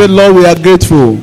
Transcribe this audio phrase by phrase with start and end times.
[0.00, 1.16] say, Lord, we are grateful.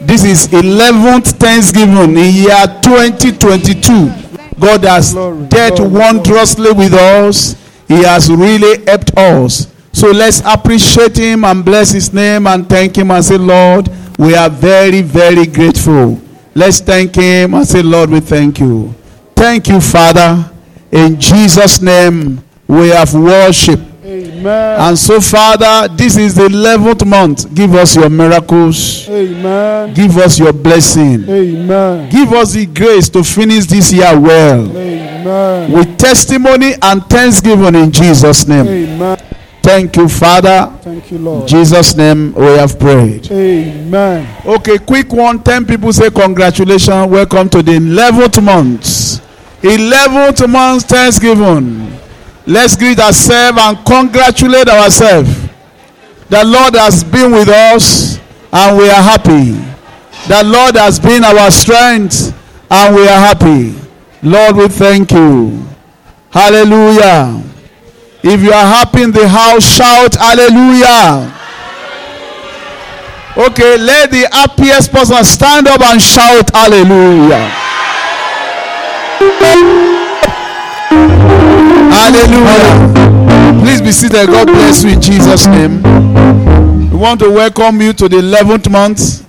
[0.00, 4.10] This is 11th Thanksgiving in year 2022.
[4.58, 5.14] God has
[5.48, 7.54] dealt wondrously with us.
[7.86, 9.72] He has really helped us.
[9.92, 14.34] So let's appreciate Him and bless His name and thank Him and say, Lord, we
[14.34, 16.20] are very, very grateful.
[16.56, 18.94] Let's thank Him and say, Lord, we thank you.
[19.36, 20.50] Thank you, Father.
[20.90, 23.78] In Jesus' name, we have worship.
[24.08, 24.80] Amen.
[24.80, 27.54] And so, Father, this is the 11th month.
[27.54, 29.06] Give us your miracles.
[29.08, 29.92] Amen.
[29.92, 31.28] Give us your blessing.
[31.28, 32.08] Amen.
[32.08, 35.72] Give us the grace to finish this year well Amen.
[35.72, 38.66] with testimony and thanksgiving in Jesus' name.
[38.66, 39.18] Amen.
[39.62, 40.72] Thank you, Father.
[40.80, 41.46] Thank you, In Lord.
[41.48, 43.30] Jesus' name we have prayed.
[43.30, 44.26] Amen.
[44.46, 45.42] Okay, quick one.
[45.42, 47.10] 10 people say congratulations.
[47.10, 48.84] Welcome to the 11th month.
[49.60, 51.97] 11th month Thanksgiving.
[52.48, 55.28] Let's greet ourselves and congratulate ourselves.
[56.30, 58.18] The Lord has been with us
[58.50, 59.52] and we are happy.
[60.28, 62.34] The Lord has been our strength
[62.70, 63.74] and we are happy.
[64.22, 65.62] Lord, we thank you.
[66.30, 67.42] Hallelujah.
[68.22, 71.34] If you are happy in the house, shout hallelujah.
[73.36, 77.52] Okay, let the happiest person stand up and shout hallelujah.
[81.98, 83.60] Hallelujah.
[83.60, 84.28] Please be seated.
[84.28, 85.82] God bless you in Jesus' name.
[86.90, 89.26] We want to welcome you to the 11th month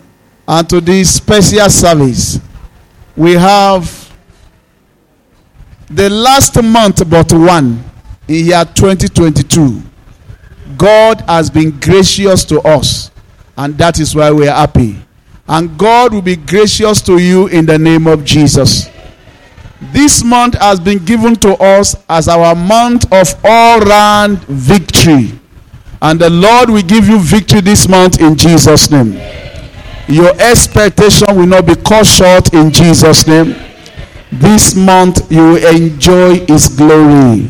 [0.47, 2.39] and to this special service.
[3.17, 4.13] We have
[5.89, 7.83] the last month but one
[8.27, 9.81] in year 2022.
[10.77, 13.09] God has been gracious to us,
[13.57, 14.95] and that is why we are happy.
[15.47, 18.87] And God will be gracious to you in the name of Jesus.
[19.81, 25.39] This month has been given to us as our month of all round victory.
[26.01, 29.13] And the Lord will give you victory this month in Jesus' name.
[30.07, 33.55] Your expectation will not be cut short in Jesus' name.
[34.31, 37.47] This month you will enjoy His glory.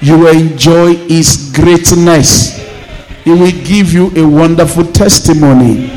[0.00, 2.58] You will enjoy His greatness.
[3.24, 5.90] He will give you a wonderful testimony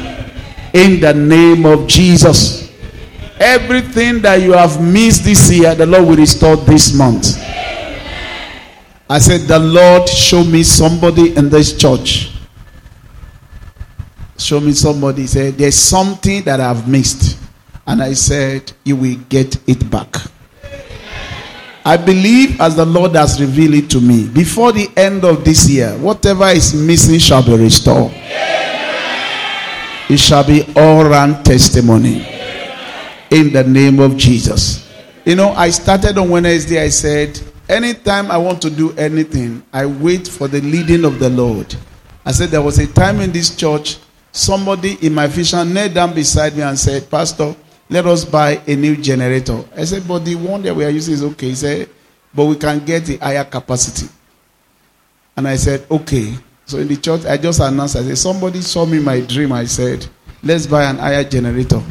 [0.74, 2.57] in the name of Jesus.
[3.40, 7.38] Everything that you have missed this year, the Lord will restore this month.
[9.10, 12.32] I said, The Lord show me somebody in this church.
[14.38, 15.22] Show me somebody.
[15.22, 17.40] He said, There's something that I've missed.
[17.86, 20.16] And I said, You will get it back.
[21.86, 25.70] I believe as the Lord has revealed it to me, before the end of this
[25.70, 28.12] year, whatever is missing shall be restored.
[30.10, 32.37] It shall be all round testimony
[33.30, 34.88] in the name of Jesus.
[35.26, 39.86] You know, I started on Wednesday, I said, anytime I want to do anything, I
[39.86, 41.76] wait for the leading of the Lord.
[42.26, 43.98] I said, there was a time in this church,
[44.32, 47.56] somebody in my vision knelt down beside me and said, Pastor,
[47.90, 49.64] let us buy a new generator.
[49.76, 51.50] I said, but the one that we are using is okay.
[51.50, 51.90] He said,
[52.34, 54.08] but we can get a higher capacity.
[55.36, 56.34] And I said, okay.
[56.66, 59.54] So in the church, I just announced, I said, somebody saw me my dream.
[59.54, 60.06] I said,
[60.44, 61.82] let's buy an higher generator.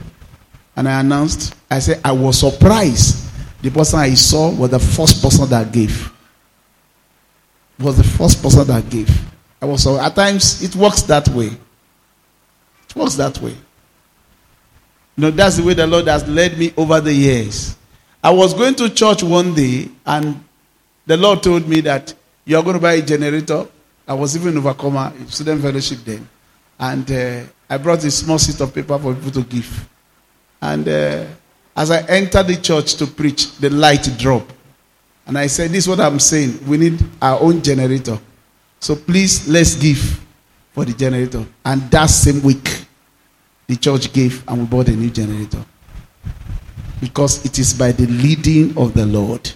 [0.77, 3.25] And I announced, I said, I was surprised.
[3.63, 6.13] The person I saw was the first person that gave.
[7.79, 9.11] Was the first person that gave.
[9.61, 11.47] I was at times it works that way.
[11.47, 13.51] It works that way.
[13.51, 17.75] You know, that's the way the Lord has led me over the years.
[18.23, 20.43] I was going to church one day, and
[21.07, 22.13] the Lord told me that
[22.45, 23.67] you are going to buy a generator.
[24.07, 26.29] I was even overcomer in student fellowship then,
[26.79, 29.89] and uh, I brought a small sheet of paper for people to give.
[30.61, 31.27] And uh,
[31.77, 34.53] as I entered the church to preach, the light dropped.
[35.27, 36.67] And I said, This is what I'm saying.
[36.67, 38.19] We need our own generator.
[38.81, 40.21] So please, let's give
[40.73, 41.45] for the generator.
[41.65, 42.87] And that same week,
[43.67, 45.65] the church gave and we bought a new generator.
[47.01, 49.51] Because it is by the leading of the Lord.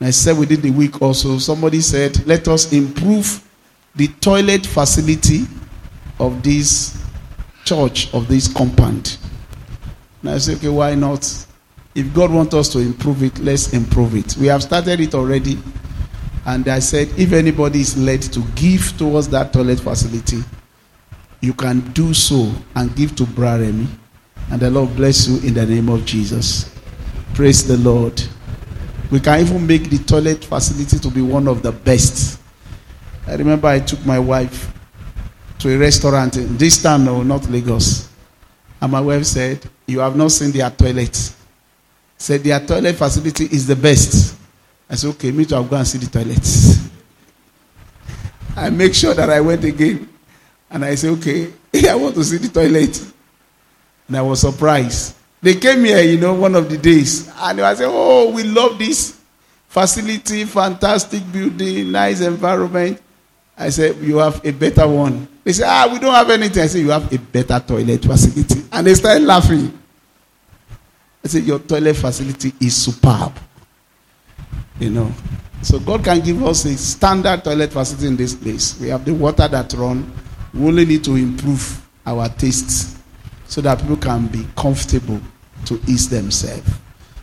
[0.00, 3.44] And I said within the week also, somebody said, Let us improve
[3.94, 5.44] the toilet facility
[6.20, 7.00] of this
[7.64, 9.18] church, of this compound.
[10.28, 11.24] And I said, okay, why not?
[11.94, 14.36] If God wants us to improve it, let's improve it.
[14.36, 15.56] We have started it already.
[16.44, 20.44] And I said, if anybody is led to give towards that toilet facility,
[21.40, 23.86] you can do so and give to Braremi.
[24.50, 26.76] And the Lord bless you in the name of Jesus.
[27.32, 28.22] Praise the Lord.
[29.10, 32.38] We can even make the toilet facility to be one of the best.
[33.26, 34.74] I remember I took my wife
[35.60, 38.07] to a restaurant in this town, no, not Lagos.
[38.80, 41.34] And my wife said, You have not seen their toilet.
[42.16, 44.36] Said their toilet facility is the best.
[44.90, 46.88] I said, Okay, me too, I'll go and see the toilets.
[48.56, 50.08] I make sure that I went again.
[50.70, 51.52] And I said, okay,
[51.88, 53.00] I want to see the toilet.
[54.06, 55.14] And I was surprised.
[55.40, 57.28] They came here, you know, one of the days.
[57.36, 59.18] And I said, oh, we love this
[59.68, 63.00] facility, fantastic building, nice environment.
[63.58, 65.26] I said, you have a better one.
[65.42, 66.62] They said, ah, we don't have anything.
[66.62, 68.64] I said, you have a better toilet facility.
[68.70, 69.76] And they started laughing.
[71.24, 73.32] I said, your toilet facility is superb.
[74.78, 75.12] You know.
[75.62, 78.78] So God can give us a standard toilet facility in this place.
[78.80, 80.12] We have the water that run.
[80.54, 82.96] We only need to improve our tastes
[83.46, 85.20] so that people can be comfortable
[85.64, 86.70] to ease themselves.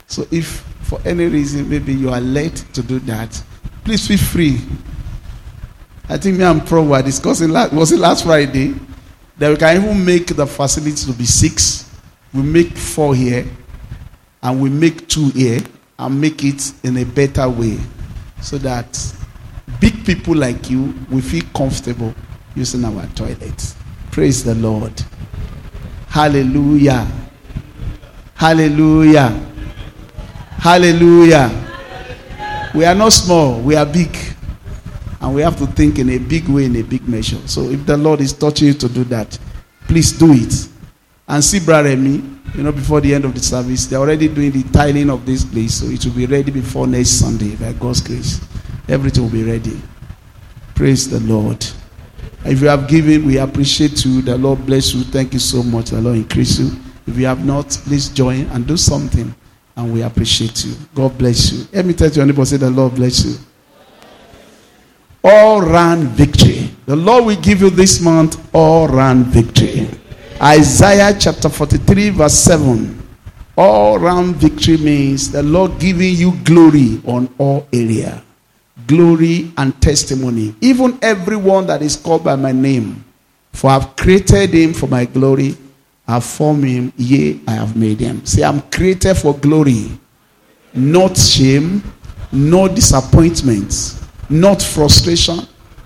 [0.08, 3.42] So if for any reason maybe you are late to do that,
[3.84, 4.60] please feel free.
[6.08, 8.76] I think me and Pro were discussing last, was it last Friday
[9.38, 11.90] that we can even make the facility to be six.
[12.34, 13.46] We make four here
[14.44, 15.62] and we make two here
[15.98, 17.80] and make it in a better way
[18.42, 19.14] so that
[19.80, 22.14] big people like you will feel comfortable
[22.56, 23.76] using our toilets.
[24.12, 24.94] Praise the Lord.
[26.08, 27.08] Hallelujah.
[28.36, 29.30] Hallelujah.
[30.60, 31.62] Hallelujah.
[32.76, 34.35] We are not small, we are big.
[35.22, 37.40] And we have to think in a big way, in a big measure.
[37.48, 39.38] So if the Lord is touching you to do that,
[39.88, 40.70] please do it.
[41.28, 42.24] And see Brother me,
[42.54, 45.44] you know, before the end of the service, they're already doing the tiling of this
[45.44, 45.76] place.
[45.76, 48.40] So it will be ready before next Sunday, by God's grace.
[48.88, 49.82] Everything will be ready.
[50.76, 51.66] Praise the Lord.
[52.46, 54.22] If you have given, we appreciate you.
[54.22, 55.04] The Lord bless you.
[55.04, 55.90] Thank you so much.
[55.90, 56.72] The Lord increase you.
[57.08, 59.34] If you have not, please join and do something.
[59.76, 60.76] And we appreciate you.
[60.94, 61.66] God bless you.
[61.74, 63.36] Let me tell your neighbor, say, The Lord bless you.
[65.28, 66.70] All round victory.
[66.86, 69.90] The Lord will give you this month all round victory.
[70.40, 73.02] Isaiah chapter 43, verse 7.
[73.58, 78.22] All round victory means the Lord giving you glory on all area.
[78.86, 80.54] Glory and testimony.
[80.62, 83.04] Even everyone that is called by my name.
[83.52, 85.58] For I've created him for my glory.
[86.08, 88.24] I've formed him, yea, I have made him.
[88.26, 89.90] Say, I'm created for glory,
[90.72, 91.82] not shame,
[92.32, 95.40] no disappointments, not frustration,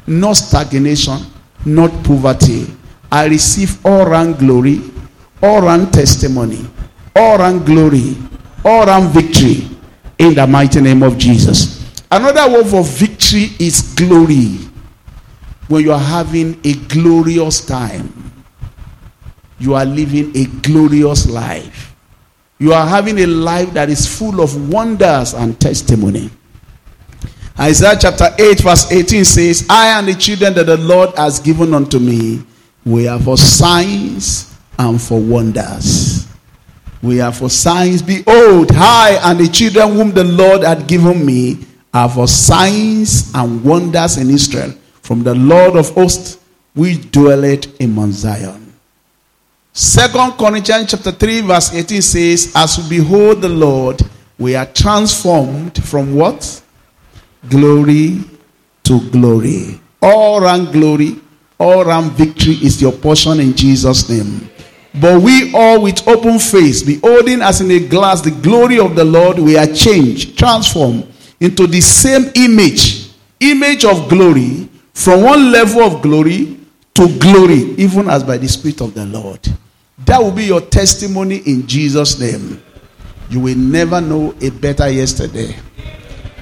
[0.07, 1.19] not stagnation,
[1.65, 2.67] not poverty.
[3.11, 4.81] I receive all round glory,
[5.41, 6.65] all round testimony,
[7.15, 8.15] all round glory,
[8.63, 9.67] all round victory
[10.17, 11.79] in the mighty name of Jesus.
[12.11, 14.57] Another word for victory is glory.
[15.67, 18.11] When you are having a glorious time,
[19.59, 21.95] you are living a glorious life.
[22.57, 26.29] You are having a life that is full of wonders and testimony.
[27.59, 31.73] Isaiah chapter 8, verse 18 says, I and the children that the Lord has given
[31.73, 32.41] unto me,
[32.85, 36.25] we are for signs and for wonders.
[37.01, 38.01] We are for signs.
[38.01, 43.61] Behold, I and the children whom the Lord had given me are for signs and
[43.63, 46.39] wonders in Israel from the Lord of hosts,
[46.73, 48.73] which dwelleth in Mount Zion.
[49.73, 54.01] Second Corinthians chapter 3, verse 18 says, As we behold the Lord,
[54.37, 56.61] we are transformed from what?
[57.47, 58.19] Glory
[58.83, 59.79] to glory.
[60.01, 61.19] All round glory,
[61.57, 64.49] all round victory is your portion in Jesus' name.
[64.99, 69.05] But we all with open face, beholding as in a glass the glory of the
[69.05, 71.07] Lord, we are changed, transformed
[71.39, 76.57] into the same image, image of glory, from one level of glory
[76.95, 79.39] to glory, even as by the Spirit of the Lord.
[79.99, 82.61] That will be your testimony in Jesus' name.
[83.29, 85.55] You will never know a better yesterday.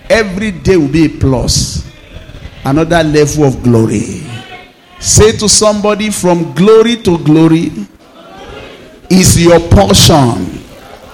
[0.10, 1.90] Every day will be a plus.
[2.64, 4.24] Another level of glory.
[5.00, 7.72] Say to somebody, from glory to glory
[9.10, 10.60] is your portion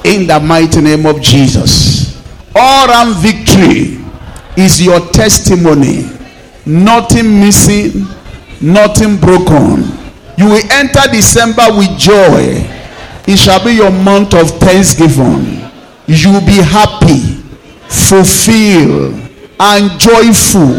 [0.03, 2.21] in the mighty name of Jesus.
[2.55, 3.99] All round victory
[4.57, 6.09] is your testimony.
[6.65, 8.05] Nothing missing,
[8.61, 9.83] nothing broken.
[10.37, 12.65] You will enter December with joy.
[13.27, 15.61] It shall be your month of thanksgiving.
[16.07, 17.32] You will be happy,
[17.93, 19.13] fulfilled,
[19.59, 20.75] and joyful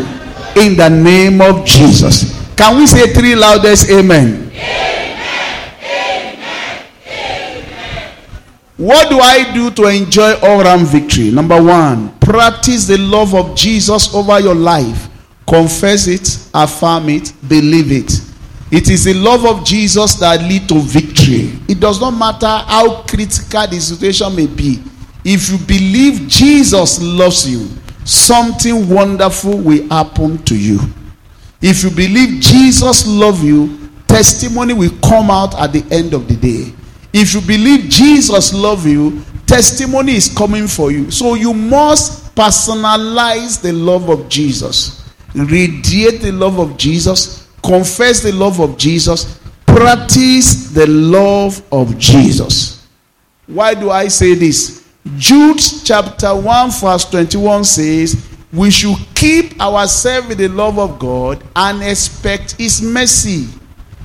[0.60, 2.34] in the name of Jesus.
[2.56, 4.50] Can we say three loudest amen?
[4.52, 5.18] Amen,
[5.82, 8.14] amen, amen?
[8.76, 11.30] What do I do to enjoy all round victory?
[11.30, 15.08] Number one, practice the love of Jesus over your life.
[15.48, 18.20] Confess it, affirm it, believe it.
[18.70, 21.58] It is the love of Jesus that lead to victory.
[21.68, 24.82] It does not matter how critical the situation may be.
[25.24, 27.68] If you believe Jesus loves you,
[28.04, 30.78] something wonderful will happen to you.
[31.62, 36.36] If you believe Jesus loves you, testimony will come out at the end of the
[36.36, 36.74] day.
[37.12, 41.10] If you believe Jesus loves you, testimony is coming for you.
[41.10, 45.02] So you must personalize the love of Jesus.
[45.34, 47.44] Radiate the love of Jesus.
[47.64, 52.86] confess the love of Jesus, practice the love of Jesus.
[53.46, 54.83] Why do I say this?
[55.18, 61.44] Jude chapter 1, verse 21 says, We should keep ourselves in the love of God
[61.54, 63.48] and expect His mercy.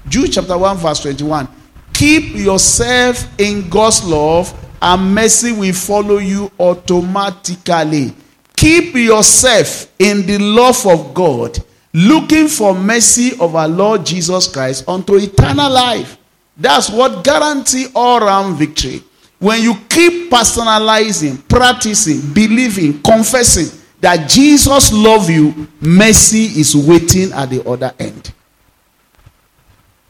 [0.09, 1.47] Jude chapter 1, verse 21.
[1.93, 8.13] Keep yourself in God's love, and mercy will follow you automatically.
[8.57, 11.59] Keep yourself in the love of God,
[11.93, 16.17] looking for mercy of our Lord Jesus Christ unto eternal life.
[16.57, 19.01] That's what guarantee all round victory.
[19.39, 27.50] When you keep personalizing, practicing, believing, confessing that Jesus love you, mercy is waiting at
[27.50, 28.34] the other end.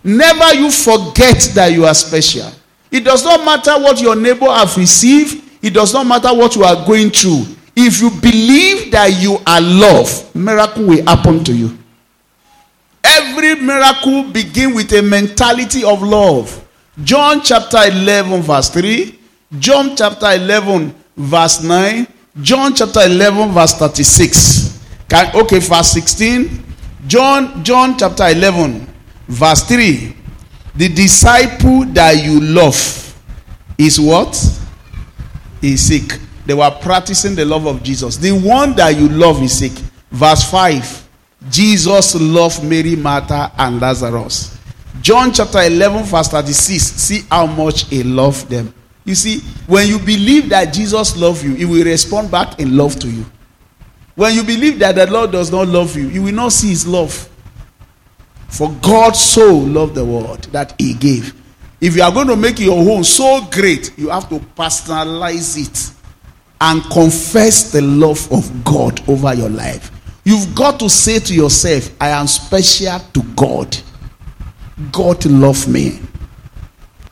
[0.04, 2.52] Never you forget that you are special.
[2.92, 5.44] It does not matter what your neighbor have received.
[5.62, 7.46] It does not matter what you are going through.
[7.76, 11.78] If you believe that you are loved, miracle will happen to you.
[13.04, 16.66] Every miracle begin with a mentality of love.
[17.04, 19.19] John chapter 11 verse 3,
[19.58, 22.08] John chapter 11 verse 9,
[22.41, 24.79] John chapter 11 verse 36.
[25.10, 26.63] Can, okay, verse 16.
[27.08, 28.88] John John chapter 11
[29.27, 30.15] verse 3.
[30.75, 32.75] The disciple that you love
[33.77, 34.36] is what?
[35.62, 36.20] Is sick.
[36.46, 38.18] They were practicing the love of Jesus.
[38.18, 39.72] The one that you love is sick.
[40.12, 41.10] Verse 5.
[41.50, 44.58] Jesus loved Mary, Martha, and Lazarus.
[45.01, 46.84] John chapter 11, verse 36.
[46.84, 48.74] See how much he loved them.
[49.10, 53.00] You see, when you believe that Jesus loves you, he will respond back in love
[53.00, 53.25] to you.
[54.13, 56.86] When you believe that the Lord does not love you, you will not see his
[56.86, 57.28] love.
[58.50, 61.34] For God so loved the world that he gave.
[61.82, 65.92] If you are going to make your home so great, you have to personalize it
[66.62, 69.89] and confess the love of God over your life.
[70.24, 73.75] You've got to say to yourself, I am special to God.
[74.92, 76.00] God love me.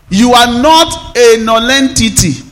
[0.09, 2.43] You are not a nonentity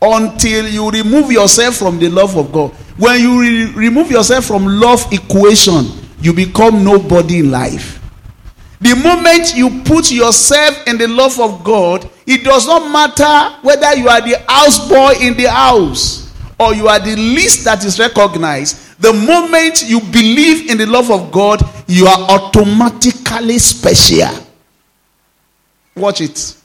[0.00, 2.70] until you remove yourself from the love of God.
[2.96, 5.86] When you re- remove yourself from love equation,
[6.20, 7.98] you become nobody in life.
[8.80, 13.96] The moment you put yourself in the love of God, it does not matter whether
[13.96, 19.00] you are the houseboy in the house or you are the least that is recognized.
[19.00, 24.46] The moment you believe in the love of God, you are automatically special.
[25.96, 26.57] Watch it.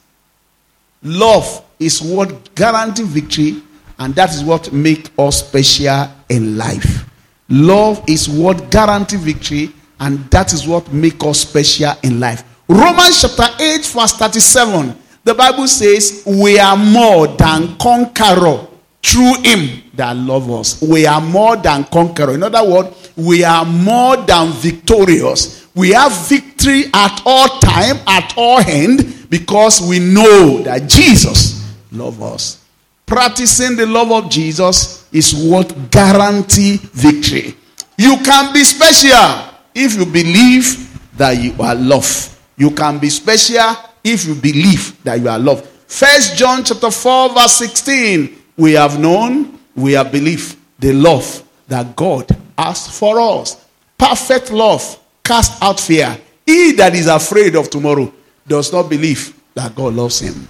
[1.03, 3.61] Love is what guarantees victory,
[3.99, 7.09] and that is what makes us special in life.
[7.49, 12.43] Love is what guarantees victory, and that is what makes us special in life.
[12.67, 14.95] Romans chapter 8, verse 37.
[15.25, 18.67] The Bible says, We are more than conqueror
[19.01, 20.81] through him that love us.
[20.81, 22.33] We are more than conqueror.
[22.33, 25.67] In other words, we are more than victorious.
[25.75, 32.21] We have victory at all time, at all end, because we know that Jesus loves
[32.21, 32.65] us.
[33.07, 37.55] Practicing the love of Jesus is what guarantee victory.
[37.97, 42.29] You can be special if you believe that you are loved.
[42.57, 43.73] You can be special
[44.03, 45.65] if you believe that you are loved.
[45.87, 48.37] First John chapter 4 verse 16.
[48.55, 53.65] We have known, we have believed the love that God has for us.
[53.97, 56.15] Perfect love cast out fear.
[56.45, 58.13] He that is afraid of tomorrow
[58.47, 60.47] does not believe that God loves him.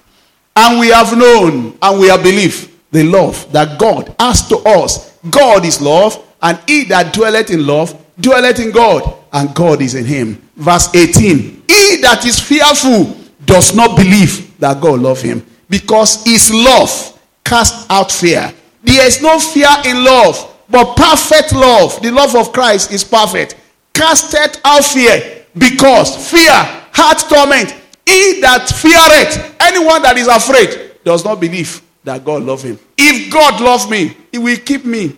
[0.55, 5.17] And we have known and we have believed the love that God has to us.
[5.29, 9.95] God is love, and he that dwelleth in love dwelleth in God, and God is
[9.95, 10.41] in him.
[10.55, 16.53] Verse 18 He that is fearful does not believe that God loves him, because his
[16.53, 18.53] love cast out fear.
[18.83, 23.55] There is no fear in love, but perfect love, the love of Christ is perfect.
[23.93, 26.51] Casted out fear, because fear,
[26.93, 27.75] heart torment.
[28.05, 32.77] He that feareth, anyone that is afraid, does not believe that God loves him.
[32.97, 35.15] If God loves me, he will keep me.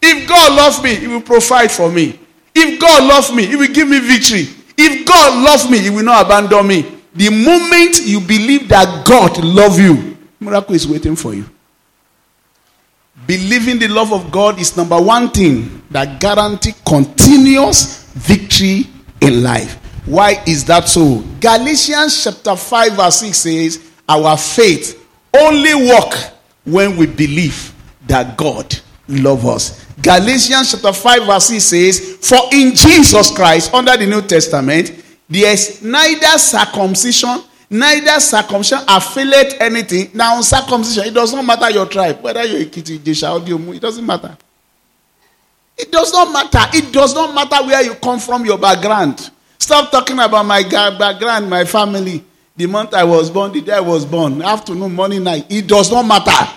[0.00, 2.18] If God loves me, he will provide for me.
[2.54, 4.48] If God loves me, he will give me victory.
[4.76, 6.98] If God loves me, he will not abandon me.
[7.14, 11.44] The moment you believe that God loves you, miracle is waiting for you.
[13.26, 18.86] Believing the love of God is number one thing that guarantee continuous victory
[19.20, 19.78] in life.
[20.04, 21.22] Why is that so?
[21.40, 26.14] Galatians chapter 5 verse 6 says, Our faith only work
[26.64, 27.72] when we believe
[28.06, 28.76] that God
[29.08, 29.86] loves us.
[30.02, 35.52] Galatians chapter 5 verse 6 says, For in Jesus Christ, under the New Testament, there
[35.52, 40.10] is neither circumcision, neither circumcision affiliate anything.
[40.14, 43.32] Now, circumcision, it does not matter your tribe, whether you're Ekiti, Jesha,
[43.68, 44.36] or it doesn't matter.
[45.78, 46.76] It does not matter.
[46.76, 49.30] It does not matter where you come from, your background.
[49.62, 52.24] Stop talking about my background, my family.
[52.56, 55.46] The month I was born, the day I was born, afternoon, morning, night.
[55.48, 56.52] It does not matter.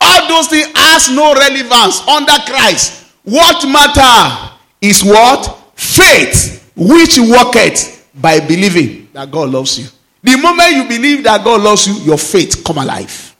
[0.00, 3.12] All those things has no relevance under Christ.
[3.24, 5.54] What matter is what?
[5.74, 9.88] Faith, which worketh by believing that God loves you.
[10.22, 13.36] The moment you believe that God loves you, your faith come alive.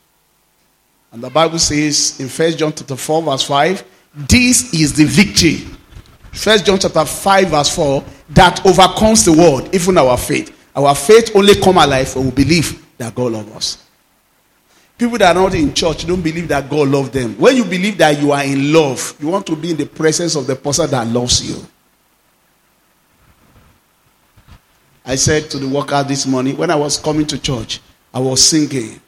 [1.11, 3.85] And the Bible says in First John chapter 4, verse 5,
[4.15, 5.67] this is the victory.
[6.33, 10.55] First John chapter 5, verse 4, that overcomes the world, even our faith.
[10.75, 13.85] Our faith only come alive when we believe that God loves us.
[14.97, 17.39] People that are not in church don't believe that God loves them.
[17.39, 20.35] When you believe that you are in love, you want to be in the presence
[20.35, 21.65] of the person that loves you.
[25.05, 27.81] I said to the worker this morning, when I was coming to church,
[28.13, 29.01] I was singing,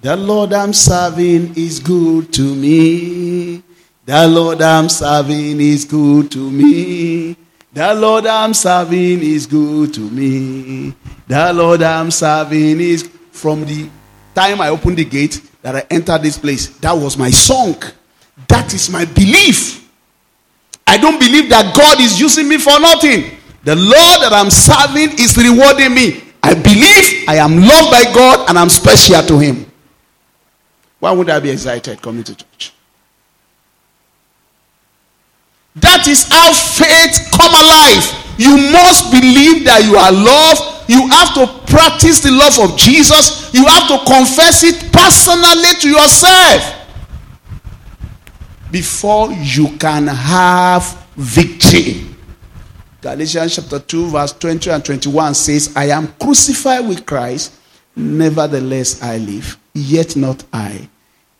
[0.00, 3.62] The Lord I'm serving is good to me.
[4.04, 7.36] The Lord I'm serving is good to me.
[7.72, 10.94] The Lord I'm serving is good to me.
[11.26, 13.88] The Lord I'm serving is from the
[14.34, 16.68] time I opened the gate that I entered this place.
[16.78, 17.76] That was my song.
[18.48, 19.88] That is my belief.
[20.86, 23.36] I don't believe that God is using me for nothing.
[23.64, 26.24] The Lord that I'm serving is rewarding me.
[26.42, 29.70] I believe I am loved by God and I'm special to Him.
[30.98, 32.72] Why would I be excited coming to church?
[35.80, 38.02] That is how faith come alive.
[38.38, 40.90] You must believe that you are loved.
[40.90, 43.52] You have to practice the love of Jesus.
[43.52, 46.78] You have to confess it personally to yourself
[48.70, 52.04] before you can have victory.
[53.00, 57.54] Galatians chapter 2, verse 20 and 21 says, I am crucified with Christ,
[57.94, 60.88] nevertheless I live, yet not I.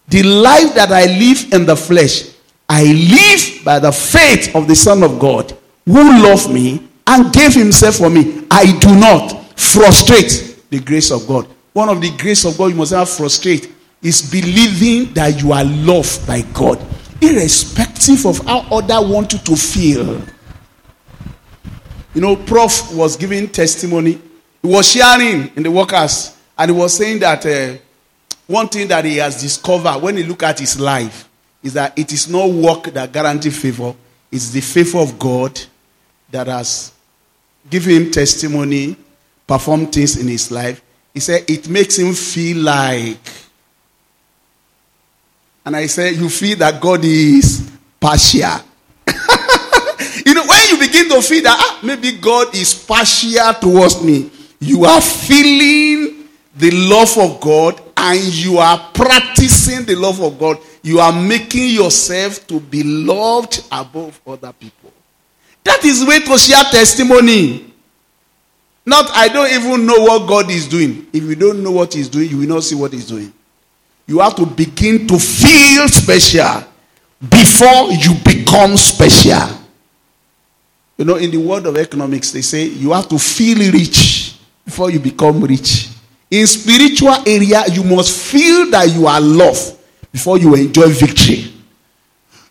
[0.08, 2.30] The life that I live in the flesh,
[2.68, 7.54] I live by the faith of the Son of God, who loved me and gave
[7.54, 8.46] himself for me.
[8.50, 11.48] I do not frustrate the grace of God.
[11.72, 15.64] One of the grace of God you must not frustrate is believing that you are
[15.64, 16.84] loved by God,
[17.22, 20.20] irrespective of how other want you to feel.
[22.14, 24.20] You know, Prof was giving testimony.
[24.62, 27.78] He was sharing in the workers, and he was saying that uh,
[28.46, 31.27] one thing that he has discovered when he look at his life
[31.62, 33.94] is that it is not work that guarantees favor;
[34.30, 35.58] it's the favor of God
[36.30, 36.92] that has
[37.68, 38.96] given him testimony,
[39.46, 40.82] performed things in his life.
[41.12, 43.18] He said it makes him feel like,
[45.64, 48.62] and I said, you feel that God is partial.
[50.24, 54.30] You know, when you begin to feel that ah, maybe God is partial towards me,
[54.60, 60.58] you are feeling the love of God and you are practicing the love of God.
[60.82, 64.92] You are making yourself to be loved above other people.
[65.64, 67.74] That is way to share testimony.
[68.86, 71.06] Not, I don't even know what God is doing.
[71.12, 73.32] If you don't know what He's doing, you will not see what He's doing.
[74.06, 76.64] You have to begin to feel special
[77.28, 79.58] before you become special.
[80.96, 84.90] You know, in the world of economics, they say you have to feel rich before
[84.90, 85.87] you become rich.
[86.30, 89.76] In spiritual area, you must feel that you are loved
[90.12, 91.52] before you enjoy victory.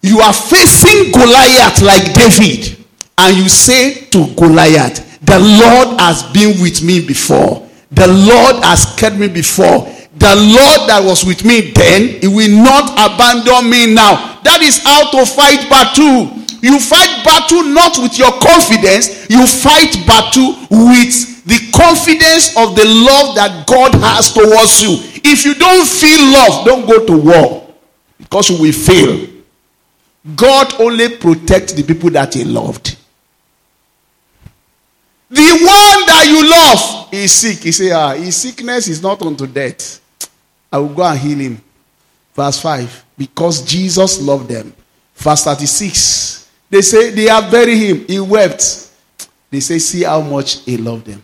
[0.01, 2.77] You are facing Goliath like David,
[3.17, 7.67] and you say to Goliath, The Lord has been with me before.
[7.91, 9.85] The Lord has kept me before.
[10.17, 14.41] The Lord that was with me then, He will not abandon me now.
[14.41, 16.33] That is how to fight battle.
[16.61, 22.83] You fight battle not with your confidence, you fight battle with the confidence of the
[22.83, 24.99] love that God has towards you.
[25.23, 27.73] If you don't feel love, don't go to war
[28.17, 29.27] because you will fail.
[30.35, 32.97] God only protects the people that He loved.
[35.29, 37.59] The one that you love is sick.
[37.59, 40.01] He say, ah, his sickness is not unto death.
[40.71, 41.61] I will go and heal him.
[42.33, 43.05] Verse 5.
[43.17, 44.73] Because Jesus loved them.
[45.15, 46.49] Verse 36.
[46.69, 48.05] They say they have buried him.
[48.07, 48.89] He wept.
[49.49, 51.21] They say, see how much he loved them.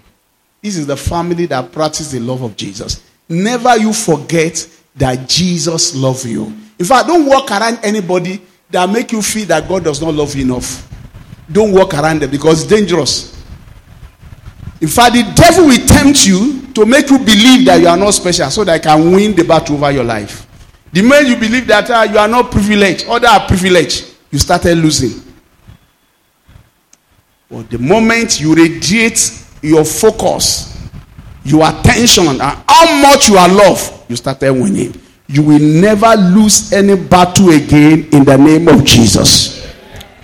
[0.63, 3.03] This is the family that practices the love of Jesus.
[3.27, 6.45] Never you forget that Jesus loves you.
[6.79, 10.33] In fact, don't walk around anybody that make you feel that God does not love
[10.33, 10.89] you enough.
[11.51, 13.43] Don't walk around them because it's dangerous.
[14.79, 18.11] In fact, the devil will tempt you to make you believe that you are not
[18.11, 20.47] special so that I can win the battle over your life.
[20.93, 24.77] The moment you believe that uh, you are not privileged, other are privileged, you started
[24.77, 25.21] losing.
[27.49, 30.77] But the moment you radiate your focus,
[31.43, 34.93] your attention, and how much you are loved, you started winning.
[35.27, 39.65] You will never lose any battle again in the name of Jesus.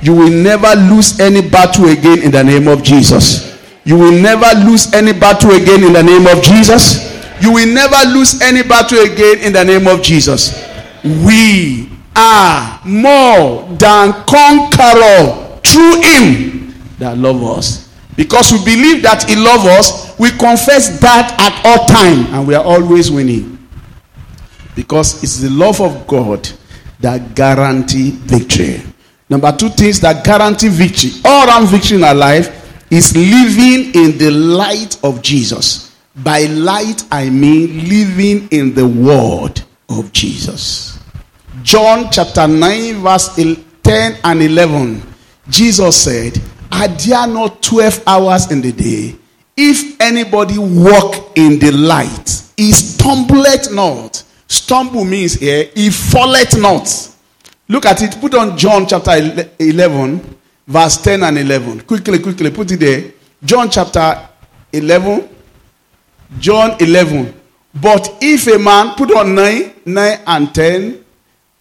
[0.01, 3.57] You will never lose any battle again in the name of Jesus.
[3.85, 7.09] You will never lose any battle again in the name of Jesus.
[7.41, 10.67] You will never lose any battle again in the name of Jesus.
[11.03, 17.88] We are more than conqueror through him that love us.
[18.19, 22.53] Because we believe that he loves us, we confess that at all time and we
[22.53, 23.57] are always winning.
[24.75, 26.49] Because it's the love of God
[26.99, 28.81] that guarantee victory.
[29.29, 34.17] Number two things that guarantee victory, all around victory in our life, is living in
[34.17, 35.95] the light of Jesus.
[36.17, 40.99] By light, I mean living in the word of Jesus.
[41.63, 45.03] John chapter 9, verse 10 and 11.
[45.47, 46.37] Jesus said,
[46.71, 49.15] Are there not 12 hours in the day?
[49.55, 54.23] If anybody walk in the light, he stumbleth not.
[54.47, 57.09] Stumble means here, he falleth not.
[57.67, 58.19] Look at it.
[58.19, 59.11] Put on John chapter
[59.59, 61.81] 11, verse 10 and 11.
[61.81, 63.11] Quickly, quickly, put it there.
[63.43, 64.27] John chapter
[64.73, 65.29] 11.
[66.39, 67.33] John 11.
[67.75, 71.05] But if a man, put on 9, 9 and 10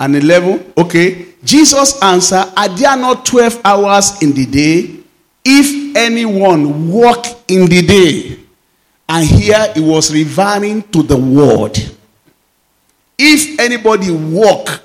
[0.00, 0.72] and 11.
[0.78, 1.26] Okay.
[1.44, 4.97] Jesus answered, Are there not 12 hours in the day?
[5.44, 8.38] If anyone walk in the day,
[9.08, 11.78] and here he was referring to the word.
[13.18, 14.82] If anybody walk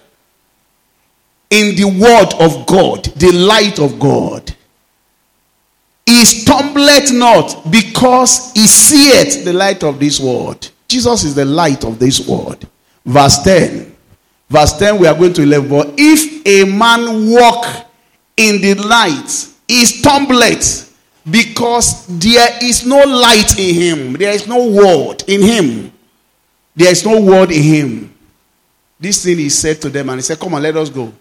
[1.50, 4.56] in the word of God, the light of God,
[6.06, 10.70] he stumbleth not because he seeth the light of this world.
[10.88, 12.68] Jesus is the light of this world.
[13.06, 13.96] Verse 10.
[14.50, 15.70] Verse 10, we are going to 11.
[15.70, 17.66] But if a man walk
[18.38, 20.90] in the light, he stumbleth
[21.30, 24.14] because there is no light in him.
[24.14, 25.92] There is no word in him.
[26.76, 28.16] There is no word in him.
[29.00, 31.14] This thing he said to them, and he said, Come on, let us go.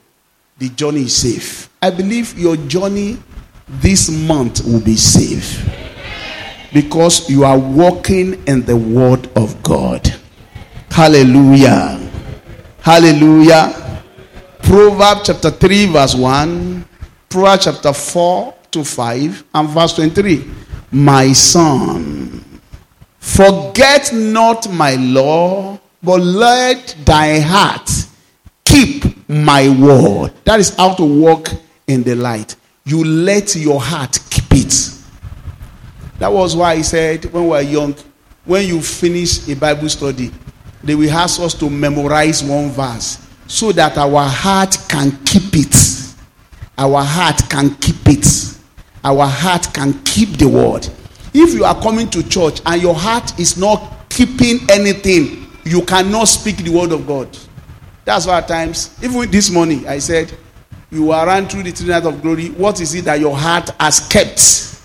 [0.58, 1.70] The journey is safe.
[1.80, 3.18] I believe your journey
[3.66, 5.64] this month will be safe
[6.72, 10.12] because you are walking in the word of God.
[10.90, 11.98] Hallelujah.
[12.80, 14.02] Hallelujah.
[14.62, 16.84] Proverbs chapter 3, verse 1,
[17.32, 20.44] Proverbs chapter 4 to 5, and verse 23.
[20.90, 22.44] My son,
[23.18, 27.90] forget not my law, but let thy heart
[28.62, 30.34] keep my word.
[30.44, 31.48] That is how to walk
[31.86, 32.54] in the light.
[32.84, 34.90] You let your heart keep it.
[36.18, 37.96] That was why he said when we were young,
[38.44, 40.30] when you finish a Bible study,
[40.84, 45.91] they will ask us to memorize one verse so that our heart can keep it.
[46.78, 48.58] Our heart can keep it.
[49.04, 50.88] Our heart can keep the word.
[51.34, 56.24] If you are coming to church and your heart is not keeping anything, you cannot
[56.24, 57.36] speak the word of God.
[58.04, 60.32] That's why at times, even with this morning, I said,
[60.90, 62.48] You are run through the three nights of glory.
[62.50, 64.80] What is it that your heart has kept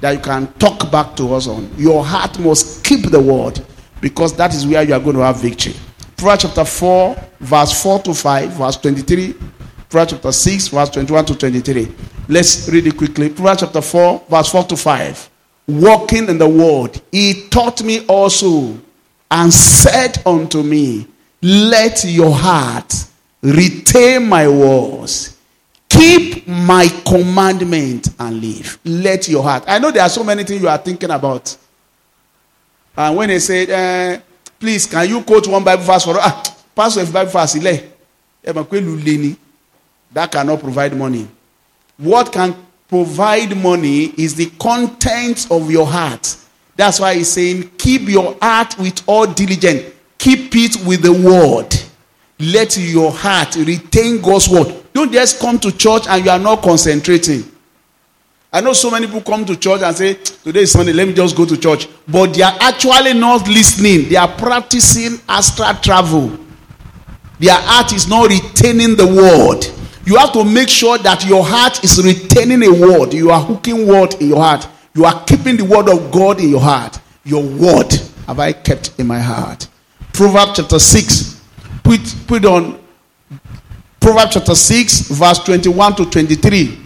[0.00, 1.70] that you can talk back to us on?
[1.76, 3.64] Your heart must keep the word
[4.00, 5.74] because that is where you are going to have victory.
[6.16, 9.34] Proverbs chapter 4, verse 4 to 5, verse 23.
[9.88, 11.88] Proverbs chapter 6, verse 21 to 23.
[12.28, 13.30] Let's read it quickly.
[13.30, 15.30] Proverbs chapter 4, verse 4 to 5.
[15.68, 18.78] Walking in the word, he taught me also
[19.30, 21.06] and said unto me,
[21.42, 22.92] Let your heart
[23.42, 25.38] retain my words,
[25.88, 28.78] keep my commandment and live.
[28.84, 29.64] Let your heart.
[29.66, 31.56] I know there are so many things you are thinking about.
[32.96, 34.20] And when they said, eh,
[34.58, 36.24] please, can you quote one Bible verse for us?
[36.24, 37.54] Ah, Pastor, Bible verse.
[40.12, 41.28] That cannot provide money.
[41.96, 42.54] What can
[42.88, 46.36] provide money is the contents of your heart.
[46.76, 49.94] That's why he's saying, keep your heart with all diligence.
[50.16, 51.74] Keep it with the word.
[52.40, 54.74] Let your heart retain God's word.
[54.92, 57.44] Don't just come to church and you are not concentrating.
[58.52, 61.14] I know so many people come to church and say, Today is Sunday, let me
[61.14, 61.88] just go to church.
[62.06, 66.38] But they are actually not listening, they are practicing astral travel.
[67.38, 69.77] Their heart is not retaining the word.
[70.08, 73.12] You have to make sure that your heart is retaining a word.
[73.12, 74.66] You are hooking word in your heart.
[74.94, 76.98] You are keeping the word of God in your heart.
[77.24, 77.92] Your word
[78.26, 79.68] have I kept in my heart.
[80.14, 81.42] Proverbs chapter 6.
[81.84, 82.82] Put, put on
[84.00, 86.78] Proverbs chapter 6, verse 21 to 23.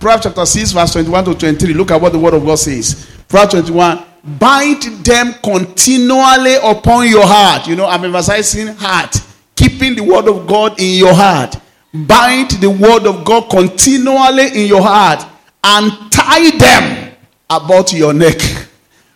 [0.00, 1.74] Proverbs chapter 6, verse 21 to 23.
[1.74, 3.06] Look at what the word of God says.
[3.28, 4.02] Proverbs 21.
[4.38, 7.66] Bind them continually upon your heart.
[7.66, 9.14] You know, I'm emphasizing heart.
[9.54, 11.56] Keeping the word of God in your heart.
[11.92, 15.26] Bind the word of God continually in your heart
[15.62, 17.14] and tie them
[17.50, 18.40] about your neck.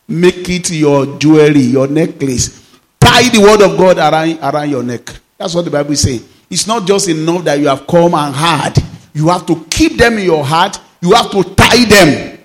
[0.08, 2.78] Make it your jewelry, your necklace.
[3.00, 5.10] Tie the word of God around, around your neck.
[5.38, 6.22] That's what the Bible is saying.
[6.50, 8.74] It's not just enough that you have come and heard.
[9.14, 10.78] You have to keep them in your heart.
[11.00, 12.38] You have to tie them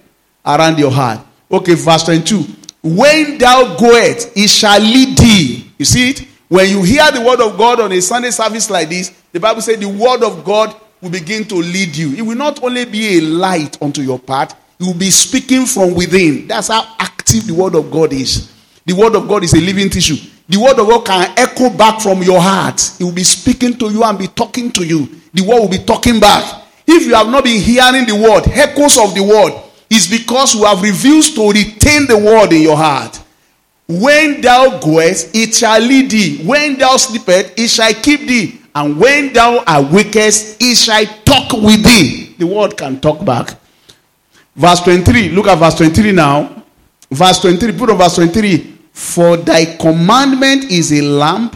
[0.46, 1.20] around your heart.
[1.52, 2.46] Okay, verse 22.
[2.84, 5.72] When thou goest, it shall lead thee.
[5.78, 6.28] You see it?
[6.48, 9.62] When you hear the word of God on a Sunday service like this, the Bible
[9.62, 12.14] says the word of God will begin to lead you.
[12.14, 15.94] It will not only be a light unto your path, it will be speaking from
[15.96, 16.48] within.
[16.48, 18.52] That's how active the word of God is.
[18.86, 20.18] The word of God is a living tissue.
[20.50, 22.82] The word of God can echo back from your heart.
[23.00, 25.08] It will be speaking to you and be talking to you.
[25.34, 26.64] The word will be talking back.
[26.86, 29.54] If you have not been hearing the word, echoes of the word,
[29.90, 33.22] is because you have refused to retain the word in your heart.
[33.88, 36.44] When thou goest, it shall lead thee.
[36.46, 38.61] When thou sleepest, it shall keep thee.
[38.74, 42.36] And when thou awakest, it shall talk with thee.
[42.38, 43.58] The word can talk back.
[44.56, 45.30] Verse 23.
[45.30, 46.64] Look at verse 23 now.
[47.10, 47.78] Verse 23.
[47.78, 48.80] Put on verse 23.
[48.94, 51.56] For thy commandment is a lamp,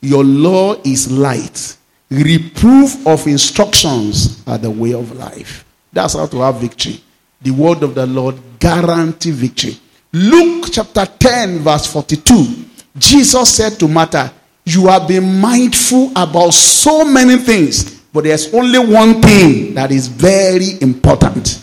[0.00, 1.76] your law is light.
[2.10, 5.64] Reproof of instructions are the way of life.
[5.92, 7.00] That's how to have victory.
[7.40, 9.76] The word of the Lord guarantee victory.
[10.12, 12.64] Luke chapter 10, verse 42.
[12.96, 14.32] Jesus said to Martha,
[14.64, 20.08] You have been mindful about so many things, but there's only one thing that is
[20.08, 21.62] very important.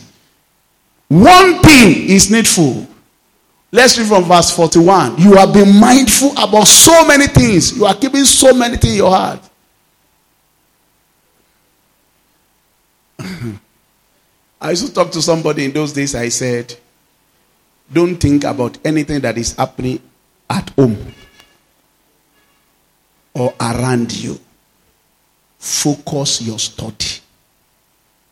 [1.08, 2.88] One thing is needful.
[3.72, 5.18] Let's read from verse 41.
[5.18, 7.76] You have been mindful about so many things.
[7.76, 9.40] You are keeping so many things in your heart.
[14.62, 16.14] I used to talk to somebody in those days.
[16.14, 16.76] I said,
[17.92, 20.00] Don't think about anything that is happening
[20.50, 21.14] at home
[23.34, 24.39] or around you.
[25.58, 27.20] Focus your study.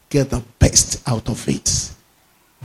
[0.10, 1.92] Get the best out of it.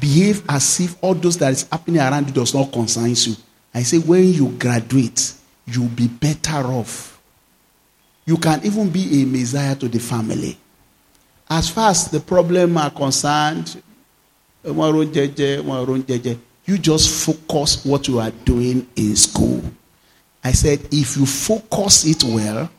[0.01, 3.37] Behave as if all those that is happening around you does not concern you.
[3.75, 5.35] I say, when you graduate,
[5.67, 7.21] you'll be better off.
[8.25, 10.57] You can even be a messiah to the family.
[11.51, 13.83] As far as the problem are concerned,
[14.65, 15.05] you
[16.79, 19.63] just focus what you are doing in school.
[20.45, 22.71] I said, if you focus it well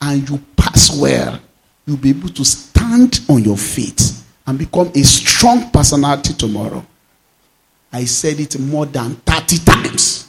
[0.00, 1.38] and you pass well,
[1.86, 4.12] you'll be able to stand on your feet
[4.46, 6.84] and become a strong personality tomorrow.
[7.92, 10.28] I said it more than 30 times.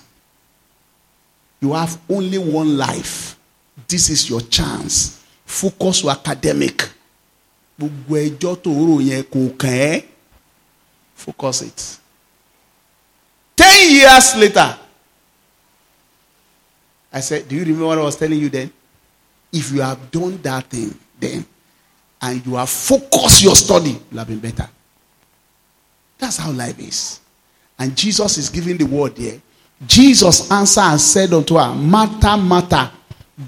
[1.60, 3.38] You have only one life.
[3.88, 5.24] This is your chance.
[5.46, 6.90] Focus your academic.
[11.16, 12.00] focus it
[13.56, 14.78] ten years later
[17.16, 18.72] I said do you remember what I was telling you then
[19.52, 21.46] if you have done that thing then
[22.22, 24.70] and you have focused your study you'll have been better
[26.20, 27.20] that's how life is
[27.80, 29.42] and Jesus is giving the word here
[29.88, 32.92] Jesus answered and said unto her Martha Martha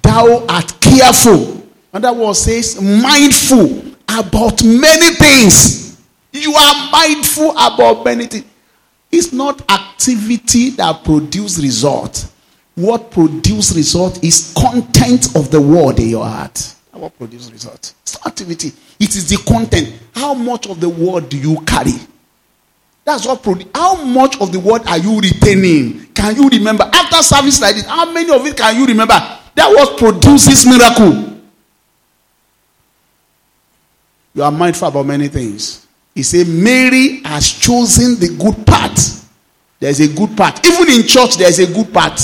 [0.01, 6.01] thou art careful another word says mindful about many things.
[6.31, 8.45] You are mindful about many things.
[9.11, 12.31] It's not activity that produce result.
[12.77, 16.75] What produce result is content of the word in your heart.
[16.91, 17.95] What produce result?
[18.03, 18.71] It's not activity.
[18.99, 19.95] It is the content.
[20.13, 21.93] How much of the word do you carry?
[23.03, 23.67] That's what produce.
[23.73, 26.05] How much of the word are you retaining?
[26.13, 26.83] Can you remember?
[26.93, 29.15] After service like this, how many of it can you remember?
[29.55, 31.35] That what produces miracle.
[34.35, 35.87] You are mindful about many things.
[36.13, 38.99] He said, Mary has chosen the good part.
[39.79, 40.63] There's a good part.
[40.63, 42.21] Even in church, there's a good part.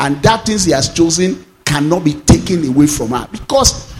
[0.00, 3.28] And that things he has chosen cannot be taken away from her.
[3.30, 3.92] Because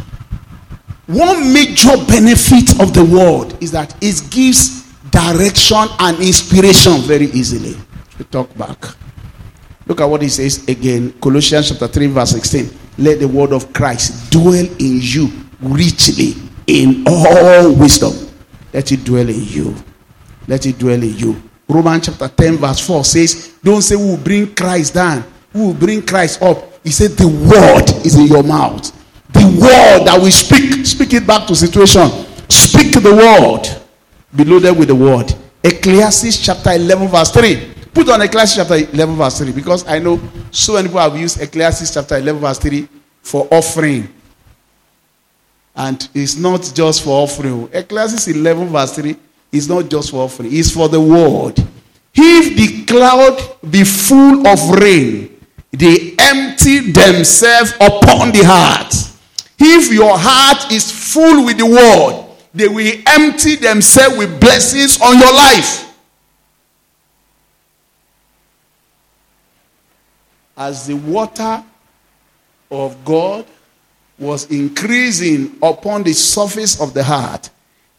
[1.07, 7.77] one major benefit of the word is that it gives direction and inspiration very easily.
[8.19, 8.85] We talk back.
[9.87, 11.13] Look at what he says again.
[11.21, 12.71] Colossians chapter 3, verse 16.
[12.99, 15.29] Let the word of Christ dwell in you
[15.61, 16.35] richly
[16.67, 18.13] in all wisdom.
[18.73, 19.75] Let it dwell in you.
[20.49, 21.43] Let it dwell in you.
[21.69, 25.25] Romans chapter 10, verse 4 says, Don't say we will bring Christ down,
[25.57, 26.59] we will bring Christ up.
[26.85, 28.93] He said, The word is in your mouth.
[29.33, 32.09] The word that we speak, speak it back to situation.
[32.49, 33.83] Speak the word.
[34.37, 35.35] Be loaded with the word.
[35.65, 37.73] Ecclesiastes chapter 11, verse 3.
[37.95, 41.41] Put on Ecclesiastes chapter 11, verse 3, because I know so many people have used
[41.41, 42.89] Ecclesiastes chapter 11, verse 3
[43.23, 44.09] for offering.
[45.75, 47.69] And it's not just for offering.
[47.73, 49.17] Ecclesiastes 11, verse 3
[49.53, 51.59] is not just for offering, it's for the word.
[52.15, 55.36] If the cloud be full of rain,
[55.79, 58.95] they empty themselves upon the heart.
[59.59, 65.19] If your heart is full with the word, they will empty themselves with blessings on
[65.19, 65.83] your life.
[70.57, 71.63] As the water
[72.71, 73.45] of God
[74.19, 77.51] was increasing upon the surface of the heart,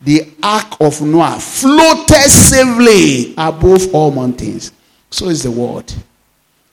[0.01, 4.71] the ark of Noah floated safely above all mountains.
[5.11, 5.91] So is the word.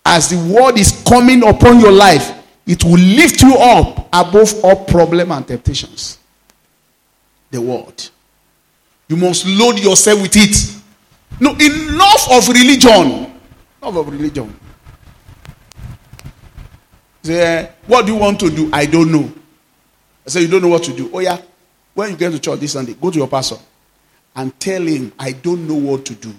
[0.05, 4.85] As the word is coming upon your life, it will lift you up above all
[4.85, 6.19] problem and temptations.
[7.51, 8.09] The word.
[9.09, 10.81] You must load yourself with it.
[11.41, 13.33] No, enough of religion.
[13.83, 14.55] Enough of religion.
[17.23, 18.71] Say, eh, what do you want to do?
[18.73, 19.33] I don't know.
[20.27, 21.11] I say, you don't know what to do.
[21.13, 21.41] Oh, yeah.
[21.95, 23.57] When you get to church this Sunday, go to your pastor
[24.37, 26.35] and tell him, I don't know what to do.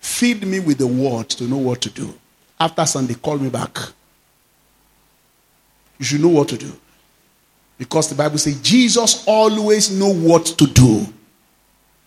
[0.00, 2.14] Feed me with the word to know what to do.
[2.58, 3.76] After Sunday, call me back.
[5.98, 6.72] You should know what to do.
[7.78, 11.06] Because the Bible says Jesus always know what to do.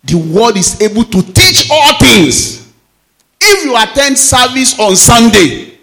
[0.04, 2.72] The word is able to teach all things.
[3.40, 5.78] If you attend service on Sunday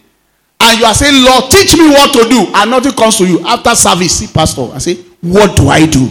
[0.60, 3.40] and you are saying, Lord, teach me what to do, and nothing comes to you
[3.46, 6.06] after service, see, Pastor, I say, What do I do?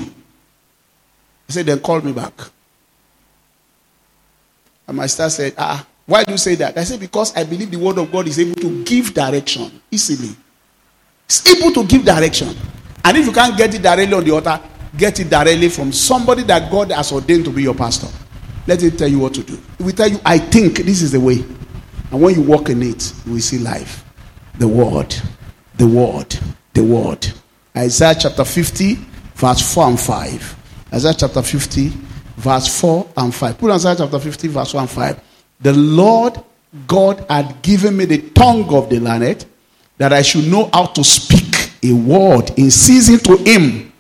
[1.50, 2.34] I said, Then call me back.
[4.88, 6.78] And my star said, Ah, why do you say that?
[6.78, 10.36] I say, Because I believe the word of God is able to give direction easily.
[11.26, 12.56] It's able to give direction.
[13.06, 14.60] And if you can't get it directly on the altar,
[14.98, 18.08] get it directly from somebody that God has ordained to be your pastor.
[18.68, 19.58] Let it tell you what to do.
[19.80, 21.44] It will tell you, I think this is the way.
[22.12, 24.06] And when you walk in it, you will see life.
[24.60, 25.16] The word,
[25.76, 26.38] the word,
[26.74, 27.28] the word.
[27.76, 28.96] Isaiah chapter 50,
[29.36, 30.56] verse 4 and 5.
[30.94, 31.90] Isaiah chapter 50,
[32.38, 33.58] verse 4 and 5.
[33.58, 35.22] Put on Isaiah chapter 50, verse 4 and 5.
[35.64, 36.44] The Lord
[36.88, 39.46] God had given me the tongue of the learned
[39.98, 43.92] that I should know how to speak a word in season to him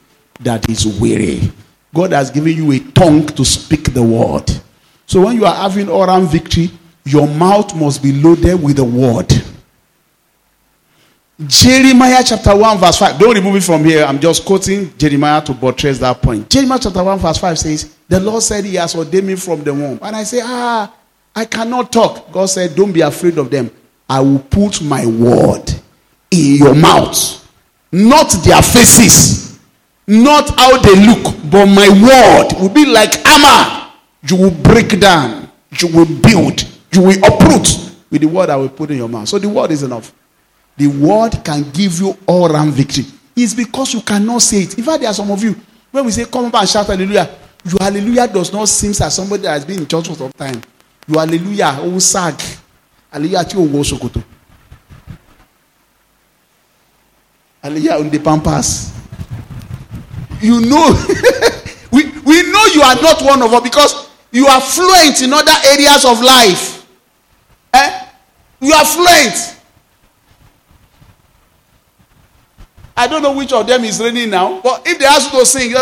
[0.41, 1.51] that is weary.
[1.93, 4.51] God has given you a tongue to speak the word.
[5.05, 6.71] So when you are having oral victory,
[7.05, 9.31] your mouth must be loaded with the word.
[11.47, 13.19] Jeremiah chapter 1, verse 5.
[13.19, 14.05] Don't remove it from here.
[14.05, 16.49] I'm just quoting Jeremiah to buttress that point.
[16.49, 19.73] Jeremiah chapter 1, verse 5 says, The Lord said He has ordained me from the
[19.73, 19.99] womb.
[20.01, 20.93] And I say, Ah,
[21.35, 22.31] I cannot talk.
[22.31, 23.71] God said, Don't be afraid of them.
[24.09, 25.63] I will put my word
[26.29, 27.47] in your mouth,
[27.91, 29.59] not their faces,
[30.07, 33.91] not how they look, but my word will be like armor.
[34.27, 38.69] You will break down, you will build, you will uproot with the word I will
[38.69, 39.27] put in your mouth.
[39.27, 40.13] So the word is enough.
[40.77, 43.05] The word can give you all round victory.
[43.35, 44.77] It's because you cannot say it.
[44.77, 45.55] In fact, there are some of you,
[45.91, 47.29] when we say come up and shout hallelujah,
[47.65, 50.61] your hallelujah does not seem as somebody that has been in church for some time.
[51.07, 52.39] Your hallelujah, oh sag.
[53.11, 54.23] Hallelujah, tí o wọ ṣòkòtò.
[57.61, 58.91] Hallelujah on the pampas.
[60.41, 60.89] You know,
[61.91, 65.53] we, we know you are not one of us because you are fluent in other
[65.67, 66.85] areas of life.
[67.73, 68.05] Eh?
[68.59, 69.51] You are fluent.
[72.95, 75.45] I don't know which of them is raining now, but if they ask you to
[75.45, 75.77] sing, you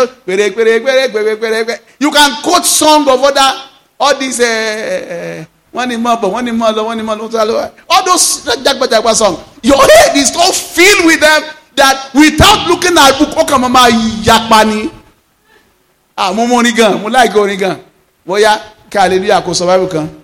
[2.10, 3.71] can quote song of other
[4.02, 9.38] all these uh, one in mother, one in one in all those jagba songs.
[9.62, 11.42] Your head is so filled with them
[11.76, 13.88] that without looking at book, ọkàn mama
[14.24, 14.90] yapa ni.
[16.18, 17.78] Ah, mo gan, mo like gan.
[18.26, 18.60] Bóyá
[18.90, 20.20] kí hallelujah kò kan.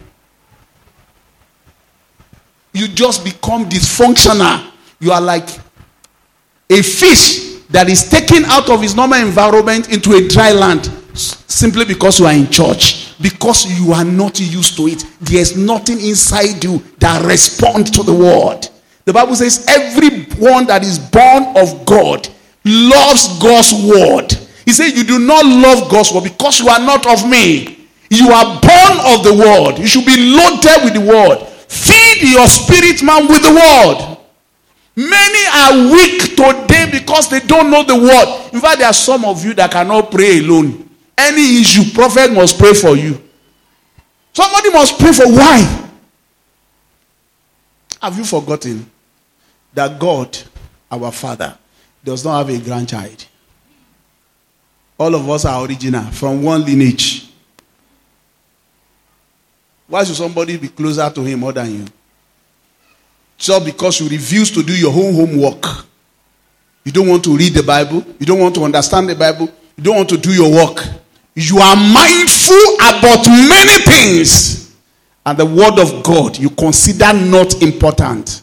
[2.72, 4.72] You just become dysfunctional.
[5.00, 5.48] You are like
[6.68, 11.84] a fish that is taken out of its normal environment into a dry land simply
[11.84, 16.62] because you are in church because you are not used to it there's nothing inside
[16.62, 18.68] you that responds to the word.
[19.04, 22.28] The bible says everyone that is born of god
[22.64, 24.32] loves god's word.
[24.64, 27.88] He said you do not love god's word because you are not of me.
[28.10, 29.78] You are born of the word.
[29.78, 31.46] You should be loaded with the word.
[31.68, 34.16] Feed your spirit man with the word.
[34.96, 38.50] Many are weak today because they don't know the word.
[38.52, 40.87] In fact, there are some of you that cannot pray alone.
[41.18, 43.20] Any issue, prophet must pray for you.
[44.32, 45.90] Somebody must pray for why?
[48.00, 48.88] Have you forgotten
[49.74, 50.38] that God,
[50.90, 51.58] our Father,
[52.04, 53.26] does not have a grandchild?
[54.98, 57.30] All of us are original from one lineage.
[59.88, 61.84] Why should somebody be closer to him more than you?
[63.38, 65.64] just because you refuse to do your own homework.
[66.84, 68.04] You don't want to read the Bible.
[68.18, 69.48] You don't want to understand the Bible.
[69.76, 70.84] You don't want to do your work.
[71.40, 74.74] You are mindful about many things.
[75.24, 78.42] And the word of God you consider not important.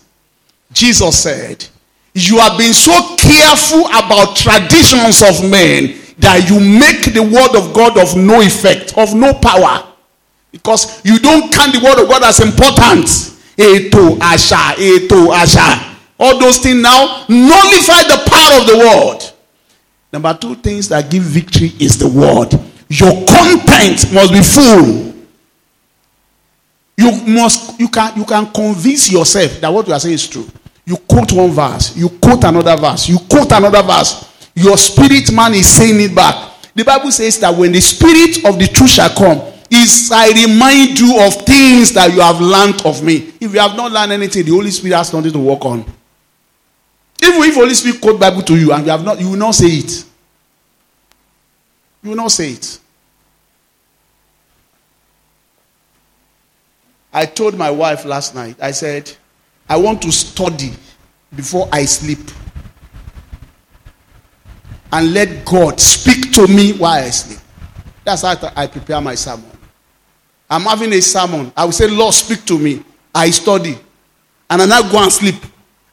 [0.71, 1.65] Jesus said,
[2.13, 7.73] You have been so careful about traditions of men that you make the word of
[7.73, 9.91] God of no effect, of no power.
[10.53, 13.09] Because you don't count the word of God as important
[13.57, 15.79] ètò àṣà ètò àṣà
[16.19, 19.23] all those things now nullify the power of the word
[20.11, 22.51] number two things that give victory is the word
[22.89, 25.13] Your content must be full.
[26.97, 30.47] You must you can you can convince yourself that what you are saying is true.
[30.85, 34.31] You quote one verse, you quote another verse, you quote another verse.
[34.55, 36.53] Your spirit man is saying it back.
[36.73, 40.99] The Bible says that when the spirit of the truth shall come, is I remind
[40.99, 43.33] you of things that you have learned of me.
[43.41, 45.79] If you have not learned anything, the Holy Spirit has nothing to work on.
[47.23, 49.55] Even if Holy Spirit quote Bible to you and you have not, you will not
[49.55, 50.04] say it.
[52.05, 52.79] You will not say it.
[57.11, 59.11] I told my wife last night, I said,
[59.67, 60.71] I want to study
[61.35, 62.19] before I sleep.
[64.91, 67.39] And let God speak to me while I sleep.
[68.03, 69.49] That's how I prepare my sermon.
[70.47, 71.51] I'm having a sermon.
[71.57, 72.83] I will say, Lord, speak to me.
[73.15, 73.79] I study.
[74.47, 75.43] And I now go and sleep.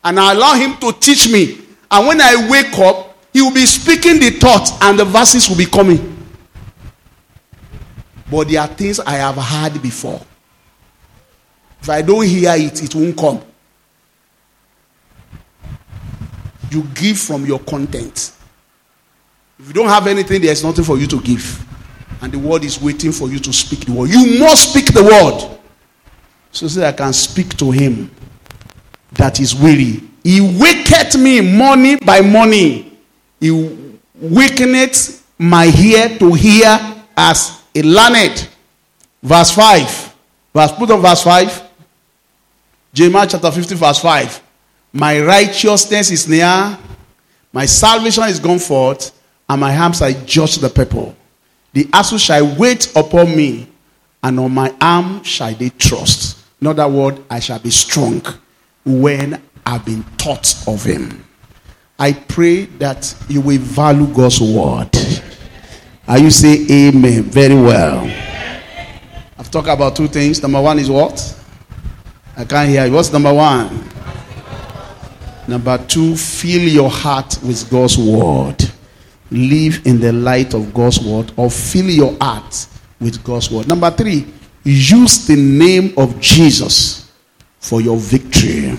[0.04, 1.58] And I allow him to teach me.
[1.90, 5.56] And when I wake up, he will be speaking the thoughts and the verses will
[5.56, 6.08] be coming.
[8.30, 10.20] But there are things I have heard before.
[11.80, 13.40] If I don't hear it, it won't come.
[16.70, 18.32] You give from your content.
[19.58, 21.66] If you don't have anything, there's nothing for you to give.
[22.22, 24.10] And the word is waiting for you to speak the word.
[24.10, 25.58] You must speak the word.
[26.52, 28.10] So that I can speak to him
[29.12, 30.02] that is weary.
[30.22, 32.91] He waketh me morning by morning.
[33.42, 33.50] He
[34.22, 36.78] wakeneth my ear to hear
[37.16, 38.48] as a learned.
[39.20, 40.14] Verse 5.
[40.54, 41.70] Verse put on verse 5.
[42.94, 44.42] Jeremiah chapter 50, verse 5.
[44.92, 46.78] My righteousness is near,
[47.52, 49.10] my salvation is gone forth,
[49.48, 51.16] and my arms are judge the people.
[51.72, 53.66] The asses shall wait upon me,
[54.22, 56.38] and on my arm shall they trust.
[56.60, 58.22] In other words, I shall be strong
[58.84, 61.24] when I've been taught of him.
[62.02, 64.90] I pray that you will value God's word.
[66.08, 67.22] Are you say amen?
[67.22, 68.00] Very well.
[69.38, 70.42] I've talked about two things.
[70.42, 71.40] Number one is what?
[72.36, 72.92] I can't hear you.
[72.92, 73.88] What's number one?
[75.46, 78.56] Number two, fill your heart with God's word.
[79.30, 82.66] Live in the light of God's word or fill your heart
[83.00, 83.68] with God's word.
[83.68, 84.26] Number three,
[84.64, 87.12] use the name of Jesus
[87.60, 88.76] for your victory.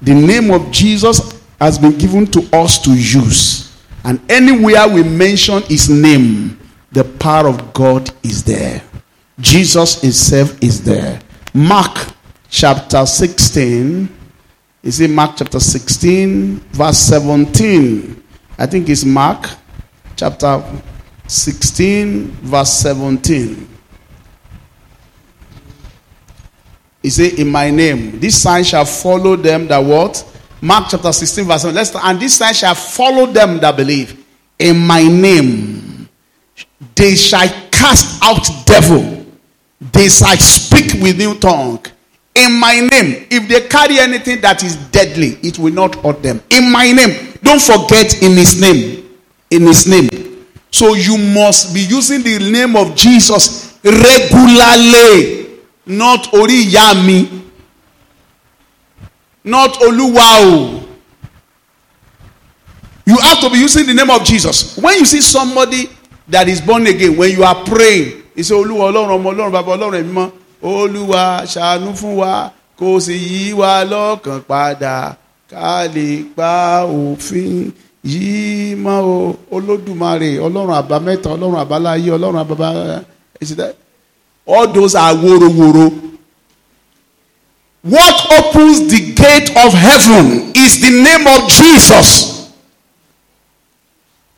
[0.00, 3.76] The name of Jesus has been given to us to use.
[4.04, 6.58] And anywhere we mention his name,
[6.92, 8.82] the power of God is there.
[9.38, 11.20] Jesus himself is there.
[11.52, 12.08] Mark
[12.48, 14.16] chapter 16.
[14.82, 18.22] Is it Mark chapter 16, verse 17?
[18.58, 19.46] I think it's Mark
[20.16, 20.62] chapter
[21.26, 23.68] 16, verse 17.
[27.02, 30.24] He said, In my name, this sign shall follow them that what?
[30.62, 31.74] Mark chapter 16, verse 7.
[31.74, 34.24] Let's, and this sign shall follow them that believe.
[34.58, 36.08] In my name,
[36.94, 39.24] they shall cast out devil.
[39.80, 41.84] They shall speak with new tongue.
[42.34, 46.42] In my name, if they carry anything that is deadly, it will not hurt them.
[46.50, 49.08] In my name, don't forget in his name.
[49.50, 50.46] In his name.
[50.70, 57.39] So you must be using the name of Jesus regularly, not Ori Yami,
[59.44, 60.86] not Oluwao.
[63.06, 64.76] You have to be using the name of Jesus.
[64.78, 65.88] When you see somebody
[66.28, 69.72] that is born again, when you are praying, you say, Oluwa, Ọlọ́run, ọmọ Ọlọ́run, bàbá
[69.76, 70.30] Ọlọ́run, ẹ̀mí mọ́.
[70.62, 75.16] Olúwa ṣàánú fún wa kó sì yí wa lọ́kàn padà
[75.50, 77.72] ká lè pa òfin
[78.04, 82.68] yìí mọ́ o olódùmarè ọlọ́run àbámẹ́ta ọlọ́run àbáláyé ọlọ́run àbábá
[83.42, 83.70] ẹ̀sìtẹ́
[84.54, 85.86] all those are worowóró.
[87.82, 92.52] What opens the gate of heaven is the name of Jesus.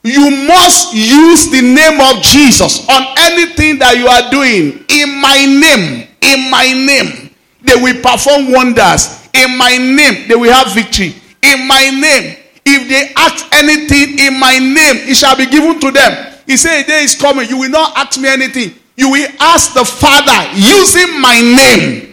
[0.05, 4.85] You must use the name of Jesus on anything that you are doing.
[4.89, 7.31] In my name, in my name,
[7.63, 9.29] they will perform wonders.
[9.35, 11.15] In my name, they will have victory.
[11.43, 15.91] In my name, if they ask anything in my name, it shall be given to
[15.91, 16.33] them.
[16.47, 18.75] He said, day is coming, you will not ask me anything.
[18.97, 22.12] You will ask the Father using my name.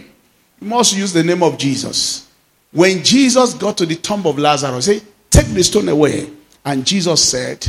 [0.60, 2.28] Must use the name of Jesus.
[2.72, 6.30] When Jesus got to the tomb of Lazarus, he said, Take the stone away.
[6.64, 7.66] And Jesus said,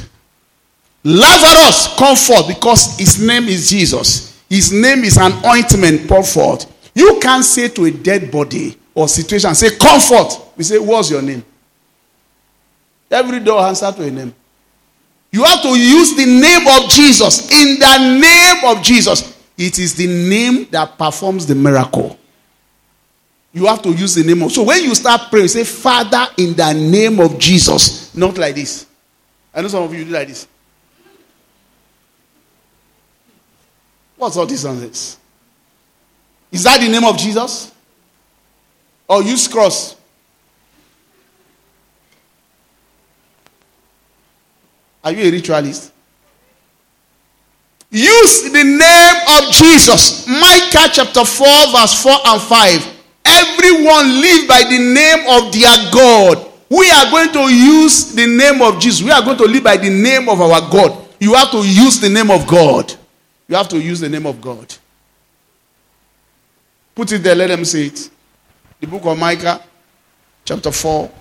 [1.04, 4.40] Lazarus, come forth because his name is Jesus.
[4.50, 6.92] His name is an ointment poured forth.
[6.94, 10.58] You can't say to a dead body or situation, say, Come forth.
[10.58, 11.44] We say, What's your name?
[13.10, 14.34] Every door answer to a name.
[15.32, 17.50] You have to use the name of Jesus.
[17.52, 19.38] In the name of Jesus.
[19.58, 22.18] It is the name that performs the miracle.
[23.54, 24.52] You have to use the name of.
[24.52, 28.16] So when you start praying, say, Father, in the name of Jesus.
[28.16, 28.86] Not like this.
[29.54, 30.48] I know some of you do like this.
[34.16, 35.18] What's all this nonsense?
[36.52, 37.72] Is that the name of Jesus?
[39.08, 39.96] Or use cross?
[45.04, 45.92] Are you a ritualist?
[47.90, 50.26] Use the name of Jesus.
[50.28, 53.01] Micah chapter 4, verse 4 and 5.
[53.42, 56.48] Everyone live by the name of their God.
[56.70, 59.02] We are going to use the name of Jesus.
[59.02, 61.08] We are going to live by the name of our God.
[61.20, 62.94] You have to use the name of God.
[63.48, 64.74] You have to use the name of God.
[66.94, 68.10] Put it there, let them see it.
[68.80, 69.62] The book of Micah,
[70.46, 71.12] chapter 4,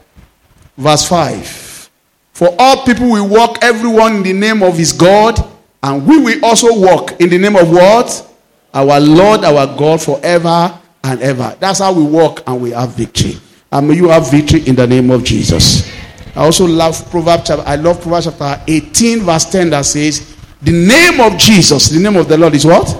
[0.76, 1.90] verse 5.
[2.32, 5.38] For all people will walk, everyone in the name of his God,
[5.82, 8.26] and we will also walk in the name of what?
[8.74, 11.57] Our Lord, our God, forever and ever.
[11.61, 13.38] That's how we walk and we have victory.
[13.72, 15.90] And may you have victory in the name of Jesus.
[16.36, 21.20] I also love Proverbs I love Proverbs chapter 18, verse 10 that says, The name
[21.20, 22.96] of Jesus, the name of the Lord is what?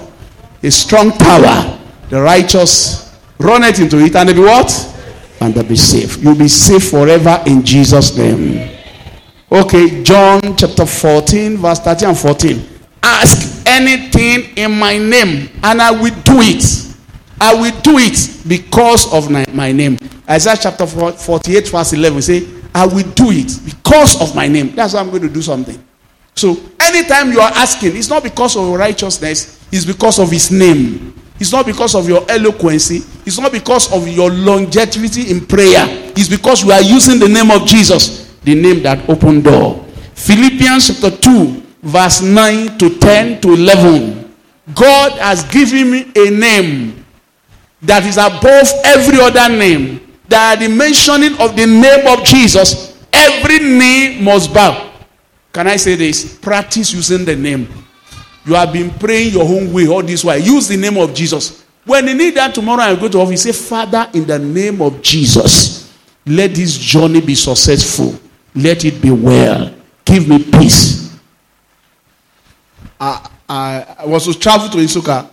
[0.63, 1.79] A strong tower.
[2.09, 4.71] The righteous run it into it and they be what?
[5.39, 6.21] And they'll be safe.
[6.21, 8.77] You'll be safe forever in Jesus' name.
[9.51, 12.67] Okay, John chapter 14, verse 13 and 14.
[13.03, 16.90] Ask anything in my name, and I will do it.
[17.41, 19.97] I will do it because of my, name.
[20.29, 24.75] Isaiah chapter 48, verse 11 say, I will do it because of my name.
[24.75, 25.83] That's why I'm going to do something.
[26.35, 30.51] So, anytime you are asking, it's not because of your righteousness, it's because of his
[30.51, 31.15] name.
[31.39, 33.01] It's not because of your eloquency.
[33.25, 35.87] It's not because of your longevity in prayer.
[36.15, 39.83] It's because you are using the name of Jesus, the name that opened door.
[40.13, 44.35] Philippians chapter 2, verse 9 to 10 to 11.
[44.75, 47.00] God has given me a name
[47.81, 49.99] that is above every other name.
[50.27, 54.91] That the mentioning of the name of Jesus, every knee must bow.
[55.51, 56.37] Can I say this?
[56.37, 57.67] Practice using the name.
[58.45, 60.39] You have been praying your own way all this while.
[60.39, 61.65] Use the name of Jesus.
[61.85, 63.43] When you need that tomorrow, I go to office.
[63.43, 65.93] Say, Father, in the name of Jesus,
[66.25, 68.17] let this journey be successful.
[68.55, 69.73] Let it be well.
[70.05, 71.17] Give me peace.
[72.99, 75.29] I, I, I was to travel to Nsukka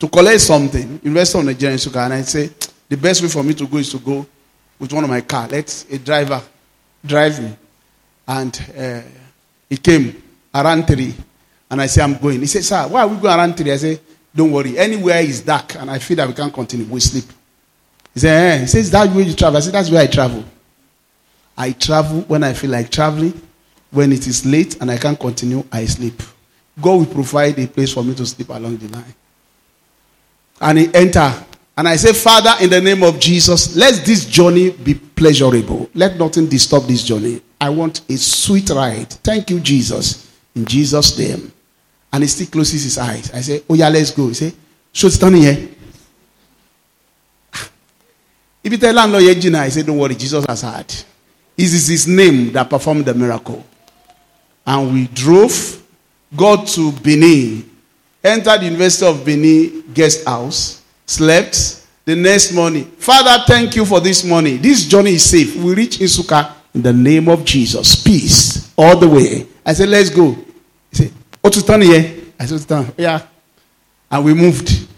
[0.00, 2.50] to collect something, Investor of Nigeria in Nsukka, and I say
[2.88, 4.26] the best way for me to go is to go
[4.78, 5.46] with one of my car.
[5.46, 6.42] Let a driver
[7.04, 7.54] drive me,
[8.26, 9.02] and uh,
[9.68, 10.22] he came
[10.54, 11.14] around three,
[11.70, 12.40] and I say I'm going.
[12.40, 14.00] He said, "Sir, why are we going around three?" I say,
[14.34, 14.78] "Don't worry.
[14.78, 16.86] Anywhere is dark, and I feel that we can't continue.
[16.86, 17.26] We sleep."
[18.14, 18.60] He said, eh.
[18.62, 20.42] "He says that way you travel." I said, "That's where I travel.
[21.58, 23.38] I travel when I feel like traveling.
[23.90, 26.22] When it is late and I can't continue, I sleep."
[26.80, 29.14] God will provide a place for me to sleep along the line.
[30.60, 31.32] And he enter.
[31.76, 35.88] And I say, Father, in the name of Jesus, let this journey be pleasurable.
[35.94, 37.40] Let nothing disturb this journey.
[37.60, 39.10] I want a sweet ride.
[39.10, 40.30] Thank you, Jesus.
[40.54, 41.52] In Jesus' name.
[42.12, 43.32] And he still closes his eyes.
[43.32, 44.28] I say, Oh, yeah, let's go.
[44.28, 44.52] He say,
[44.92, 45.68] So standing here.
[48.62, 50.90] If you tell landlord Gina, I say, Don't worry, Jesus has heard.
[51.56, 53.64] It is his name that performed the miracle.
[54.66, 55.82] And we drove
[56.36, 57.69] got to Benin,
[58.22, 61.76] entered the University of Benin guest house, slept.
[62.06, 64.60] The next morning, Father, thank you for this morning.
[64.60, 65.54] This journey is safe.
[65.56, 68.02] We reach Nsukka in the name of Jesus.
[68.02, 69.46] Peace all the way.
[69.64, 70.32] I said, let's go.
[70.90, 71.12] He said,
[71.44, 72.16] Oh, to turn here.
[72.38, 72.92] I said, turn.
[72.96, 73.22] Yeah.
[74.10, 74.88] And we moved.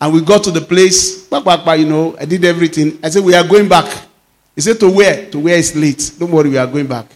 [0.00, 1.26] And we got to the place.
[1.26, 2.98] Back, back, back, you know, I did everything.
[3.02, 3.90] I said, we are going back.
[4.54, 5.28] He said, to where?
[5.30, 6.12] To where it's late.
[6.18, 7.06] Don't worry, we are going back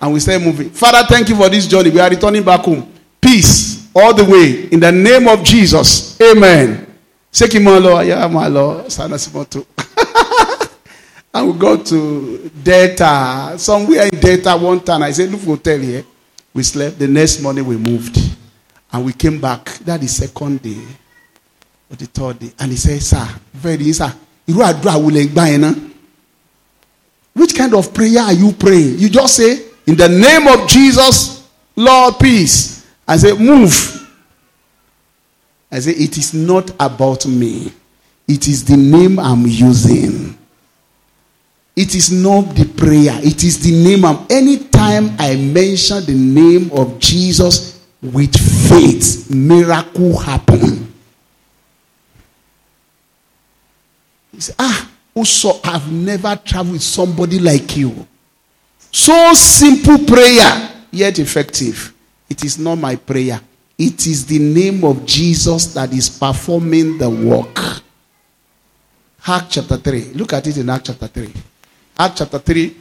[0.00, 0.70] and we start moving.
[0.70, 1.90] Father, thank you for this journey.
[1.90, 2.92] We are returning back home.
[3.20, 6.20] Peace all the way in the name of Jesus.
[6.20, 6.86] Amen.
[7.40, 8.86] Lord, yeah, my Lord.
[11.34, 13.54] and we go to Delta.
[13.58, 15.02] Somewhere in Delta one time.
[15.02, 16.04] I said, look hotel here.
[16.54, 16.98] We slept.
[16.98, 18.18] The next morning we moved.
[18.92, 19.66] And we came back.
[19.80, 20.80] That is second day.
[21.90, 22.52] Or the third day.
[22.58, 24.12] And he said, sir, very sir.
[27.34, 28.98] Which kind of prayer are you praying?
[28.98, 32.77] You just say, in the name of Jesus, Lord, peace.
[33.08, 34.06] I say, move.
[35.72, 37.72] I say, it is not about me.
[38.28, 40.36] It is the name I'm using.
[41.74, 43.18] It is not the prayer.
[43.24, 44.26] It is the name I'm.
[44.28, 48.36] Anytime I mention the name of Jesus with
[48.68, 50.92] faith, miracle happen.
[54.32, 58.06] He said, ah, also, I've never traveled with somebody like you.
[58.92, 61.94] So simple prayer, yet effective.
[62.28, 63.40] It is not my prayer.
[63.76, 67.82] It is the name of Jesus that is performing the work.
[69.26, 70.12] Act chapter 3.
[70.14, 71.32] Look at it in Act chapter 3.
[71.98, 72.76] Act chapter 3,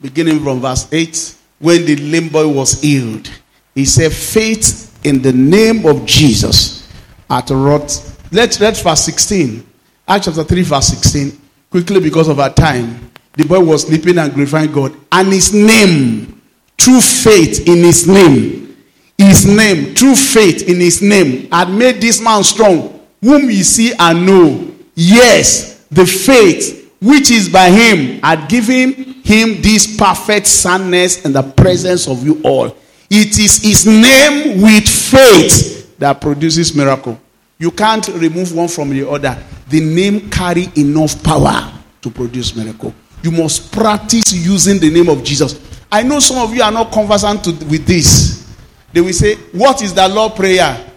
[0.00, 1.36] beginning from verse 8.
[1.58, 3.30] When the lame boy was healed,
[3.74, 6.88] He said, Faith in the name of Jesus
[7.30, 8.14] at wrought.
[8.30, 9.66] Let's read verse 16.
[10.06, 11.40] Acts chapter 3, verse 16.
[11.70, 13.10] Quickly, because of our time.
[13.34, 14.94] The boy was sleeping and glorifying God.
[15.10, 16.41] And his name,
[16.82, 18.76] through faith in his name,
[19.16, 23.92] his name, through faith in his name, had made this man strong, whom ye see
[23.98, 24.72] and know.
[24.94, 31.42] Yes, the faith which is by him had given him this perfect soundness in the
[31.42, 32.76] presence of you all.
[33.08, 37.20] It is his name with faith that produces miracle.
[37.58, 39.40] You can't remove one from the other.
[39.68, 42.92] The name carry enough power to produce miracle.
[43.22, 45.71] You must practice using the name of Jesus.
[45.92, 48.50] I know some of you are not conversant to, with this.
[48.94, 50.90] They will say, What is the Lord prayer?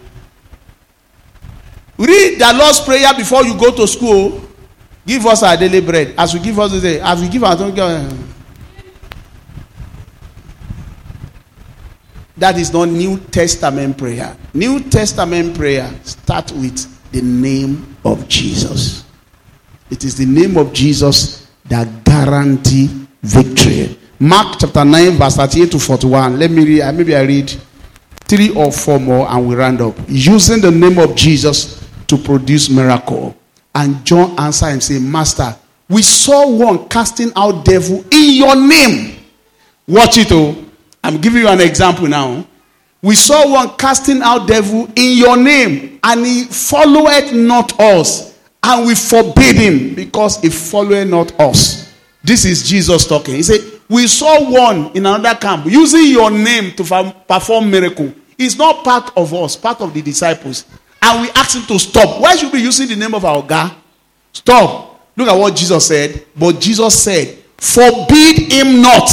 [1.98, 4.40] Read the Lord's prayer before you go to school.
[5.06, 6.14] Give us our daily bread.
[6.16, 8.12] As we give us the day, as we give our eh.
[12.38, 14.34] That is not New Testament prayer.
[14.54, 19.04] New Testament prayer start with the name of Jesus.
[19.90, 23.98] It is the name of Jesus that guarantee victory.
[24.18, 26.38] Mark chapter 9, verse 38 to 41.
[26.38, 27.52] Let me read, maybe I read
[28.24, 29.94] three or four more and we round up.
[30.08, 33.36] Using the name of Jesus to produce miracle.
[33.74, 35.54] And John answered and said, Master,
[35.88, 39.18] we saw one casting out devil in your name.
[39.86, 40.64] Watch it, oh.
[41.04, 42.46] I'm giving you an example now.
[43.02, 48.86] We saw one casting out devil in your name, and he followeth not us, and
[48.86, 51.94] we forbid him because he followeth not us.
[52.24, 53.36] This is Jesus talking.
[53.36, 58.12] He said, We saw one in another camp using your name to perform miracle.
[58.36, 60.64] It's not part of us, part of the disciples.
[61.00, 62.20] And we asked him to stop.
[62.20, 63.74] Why should we be using the name of our God?
[64.32, 65.00] Stop.
[65.16, 66.26] Look at what Jesus said.
[66.36, 69.08] But Jesus said, Forbid him not.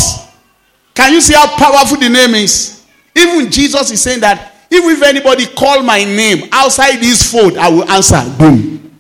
[0.94, 2.84] Can you see how powerful the name is?
[3.16, 7.70] Even Jesus is saying that even if anybody call my name outside this fold, I
[7.70, 8.22] will answer.
[8.38, 8.92] Boom.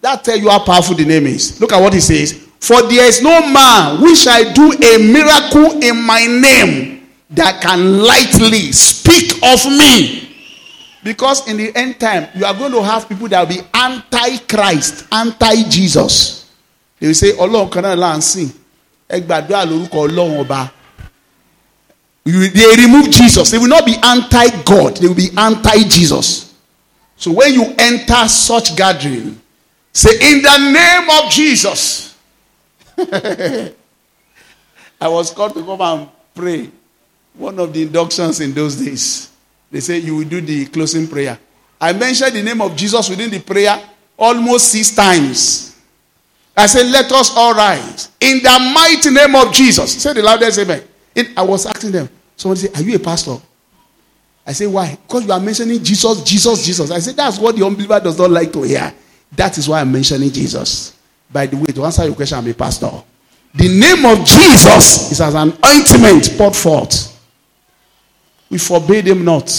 [0.00, 1.60] That tell you how powerful the name is.
[1.60, 2.46] Look at what he says.
[2.64, 7.98] For there is no man which I do a miracle in my name that can
[8.02, 10.34] lightly speak of me.
[11.02, 15.06] Because in the end time, you are going to have people that will be anti-Christ,
[15.12, 16.50] anti-Jesus.
[17.00, 18.16] They will say, Ọlọ́run kan náà là
[20.40, 20.70] ọba.
[22.24, 23.50] They remove Jesus.
[23.50, 26.54] They will not be anti God, they will be anti Jesus.
[27.18, 29.38] So when you enter such gathering,
[29.92, 32.13] say, In the name of Jesus.
[32.98, 33.72] I
[35.08, 36.70] was called to come and pray.
[37.34, 39.30] One of the inductions in those days.
[39.70, 41.38] They say you will do the closing prayer.
[41.80, 43.82] I mentioned the name of Jesus within the prayer
[44.18, 45.76] almost six times.
[46.56, 50.00] I said, Let us all rise in the mighty name of Jesus.
[50.00, 50.82] Say the loudest amen.
[51.36, 52.08] I was asking them.
[52.36, 53.36] Somebody said, Are you a pastor?
[54.46, 54.96] I said, Why?
[55.06, 56.90] Because you are mentioning Jesus, Jesus, Jesus.
[56.90, 58.92] I said, That's what the unbeliever does not like to hear.
[59.32, 60.93] That is why I'm mentioning Jesus.
[61.30, 62.90] By the way, to answer your question, I'm a pastor.
[63.54, 67.10] The name of Jesus is as an ointment poured forth.
[68.50, 69.50] We forbade him not.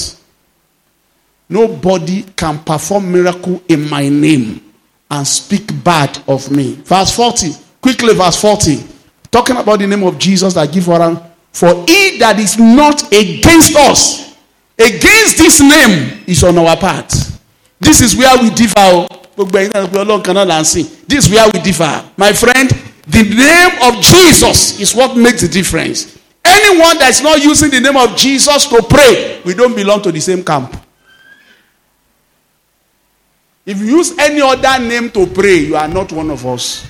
[1.48, 4.74] Nobody can perform miracle in my name
[5.10, 6.76] and speak bad of me.
[6.76, 7.52] Verse 40.
[7.82, 8.84] Quickly, verse 40.
[9.32, 11.22] Talking about the name of Jesus that give around
[11.56, 14.36] for he that is not against us,
[14.78, 17.10] against this name, is on our part.
[17.80, 19.08] This is where we differ.
[19.38, 22.04] This is where we differ.
[22.18, 22.70] My friend,
[23.08, 26.18] the name of Jesus is what makes the difference.
[26.44, 30.20] Anyone that's not using the name of Jesus to pray, we don't belong to the
[30.20, 30.76] same camp.
[33.66, 36.88] If you use any other name to pray, you are not one of us.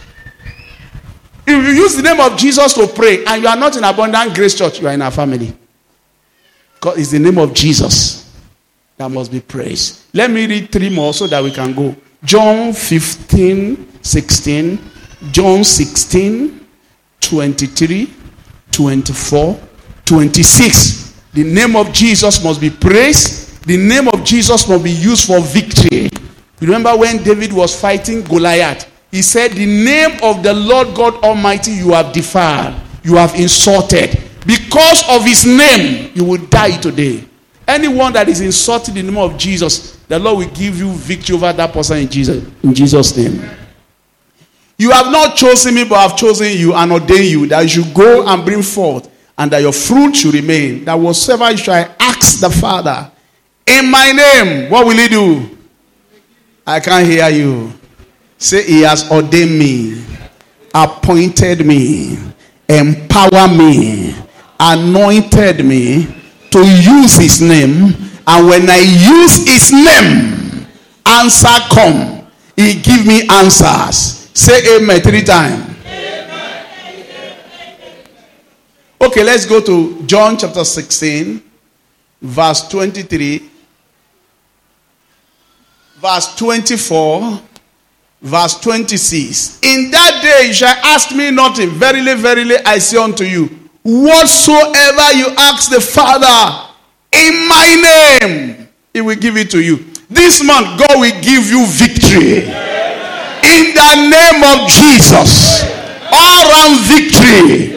[1.48, 4.36] If you use the name of Jesus to pray and you are not in Abundant
[4.36, 5.56] Grace Church, you are in our family.
[6.74, 8.36] Because it's the name of Jesus
[8.98, 10.02] that must be praised.
[10.14, 11.96] Let me read three more so that we can go.
[12.26, 14.80] John 15, 16,
[15.32, 16.68] John 16,
[17.22, 18.14] 23,
[18.72, 19.60] 24,
[20.06, 21.22] 26.
[21.34, 23.64] The name of Jesus must be praised.
[23.66, 26.10] The name of Jesus must be used for victory.
[26.62, 28.90] Remember when David was fighting Goliath?
[29.12, 34.22] He said, The name of the Lord God Almighty you have defiled, you have insulted.
[34.46, 37.24] Because of his name, you will die today.
[37.68, 41.52] Anyone that is insulting the name of Jesus, the Lord will give you victory over
[41.54, 43.44] that person in Jesus, in Jesus' name.
[44.78, 47.86] You have not chosen me, but I have chosen you and ordained you that you
[47.94, 50.86] go and bring forth, and that your fruit should remain.
[50.86, 53.12] That whatsoever you shall ask the Father
[53.66, 55.58] in my name, what will he do?
[56.68, 57.74] I can't hear you.
[58.38, 60.04] Say, He has ordained me,
[60.74, 62.18] appointed me,
[62.68, 64.16] empowered me,
[64.60, 66.06] anointed me
[66.52, 67.94] to use his name.
[68.28, 70.68] And when I use his name,
[71.06, 72.28] answer come.
[72.56, 74.32] He give me answers.
[74.34, 75.76] Say amen three times.
[79.02, 81.42] Okay, let's go to John chapter 16,
[82.22, 83.50] verse 23,
[85.98, 87.40] verse 24,
[88.22, 89.60] verse 26.
[89.62, 91.70] In that day you shall ask me nothing.
[91.70, 93.46] Verily, verily, I say unto you,
[93.84, 96.75] whatsoever you ask the Father
[97.16, 99.78] in my name, he will give it to you.
[100.10, 102.46] This month, God will give you victory.
[103.46, 105.64] In the name of Jesus.
[106.12, 107.74] All round victory.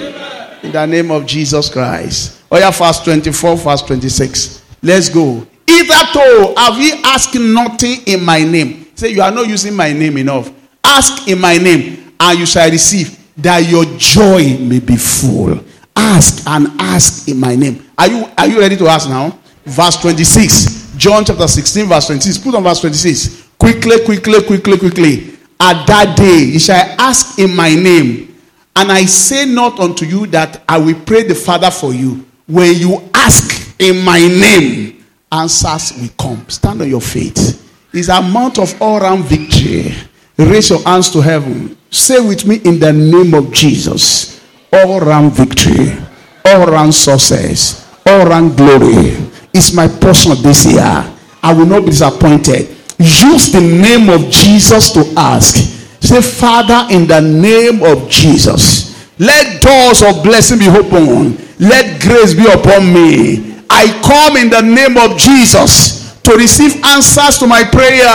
[0.62, 2.43] In the name of Jesus Christ.
[2.51, 4.64] Oh yeah, verse 24, verse 26.
[4.82, 5.47] Let's go.
[5.66, 8.86] Hitherto have ye asked nothing in my name.
[8.95, 10.51] Say you are not using my name enough.
[10.82, 15.61] Ask in my name, and you shall receive, that your joy may be full.
[16.01, 17.84] Ask and ask in my name.
[17.99, 19.36] Are you are you ready to ask now?
[19.64, 20.94] Verse 26.
[20.96, 22.38] John chapter 16, verse 26.
[22.38, 23.49] Put on verse 26.
[23.59, 25.38] Quickly, quickly, quickly, quickly.
[25.61, 28.36] At that day you shall ask in my name.
[28.76, 32.24] And I say not unto you that I will pray the Father for you.
[32.46, 36.49] When you ask in my name, answers will come.
[36.49, 37.59] Stand on your feet.
[37.92, 39.92] It's a mount of all round victory.
[40.38, 41.76] Raise your hands to heaven.
[41.90, 44.38] Say with me in the name of Jesus.
[44.73, 45.97] All round victory,
[46.45, 49.16] all round success, all round glory
[49.55, 51.14] is my portion this year.
[51.43, 52.69] I will not be disappointed.
[52.99, 55.57] Use the name of Jesus to ask.
[56.01, 61.39] Say, Father, in the name of Jesus, let doors of blessing be open.
[61.59, 63.57] Let grace be upon me.
[63.71, 68.14] I come in the name of Jesus to receive answers to my prayer.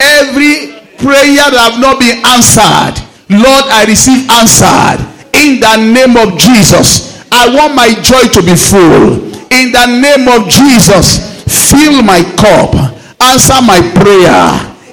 [0.00, 6.38] Every prayer that have not been answered, Lord, I receive answered in the name of
[6.38, 7.14] Jesus.
[7.32, 9.26] I want my joy to be full.
[9.50, 12.74] In the name of Jesus, fill my cup,
[13.22, 14.42] answer my prayer,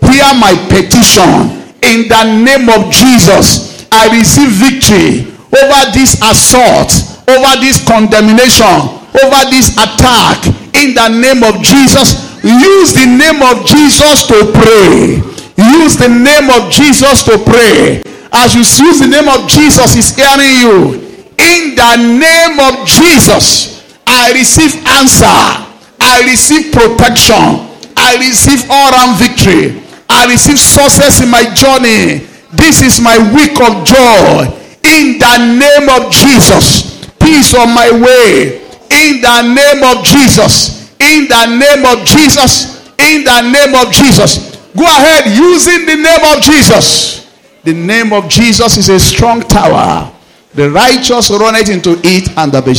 [0.05, 1.61] hear my petition.
[1.81, 6.93] In the name of Jesus, I receive victory over this assault,
[7.29, 10.45] over this condemnation, over this attack.
[10.77, 15.21] In the name of Jesus, use the name of Jesus to pray.
[15.57, 18.01] Use the name of Jesus to pray.
[18.31, 21.01] As you use the name of Jesus, He's hearing you.
[21.37, 25.67] In the name of Jesus, I receive answer.
[25.99, 27.67] I receive protection.
[27.97, 29.83] I receive all round victory.
[30.09, 32.27] I receive success in my journey.
[32.53, 34.47] This is my week of joy.
[34.83, 38.61] In the name of Jesus, peace on my way.
[38.91, 40.91] In the name of Jesus.
[40.99, 42.87] In the name of Jesus.
[42.99, 44.57] In the name of Jesus.
[44.75, 47.20] Go ahead using the name of Jesus.
[47.63, 50.11] The name of Jesus is a strong tower.
[50.53, 52.73] The righteous run it into it and they be.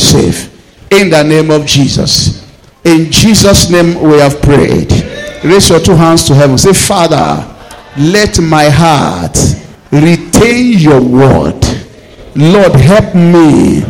[0.91, 2.43] In the name of Jesus.
[2.83, 4.91] In Jesus' name we have prayed.
[5.43, 6.57] Raise your two hands to heaven.
[6.57, 7.49] Say, Father,
[7.97, 9.37] let my heart
[9.91, 11.59] retain your word.
[12.35, 13.81] Lord, help me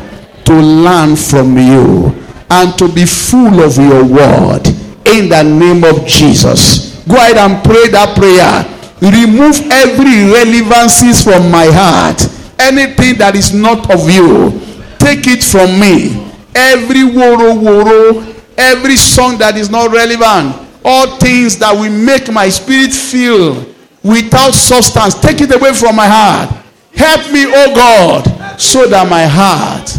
[0.45, 2.13] to learn from you
[2.49, 4.67] and to be full of your word.
[5.05, 7.03] In the name of Jesus.
[7.07, 8.72] Go ahead and pray that prayer.
[9.03, 12.23] Remove every irrelevancies from my heart.
[12.57, 14.51] Anything that is not of you,
[14.97, 16.31] take it from me.
[16.55, 18.23] Every woro woro,
[18.57, 23.65] every song that is not relevant, all things that will make my spirit feel
[24.03, 26.63] without substance, take it away from my heart.
[26.95, 28.23] Help me, oh God,
[28.57, 29.91] so that my heart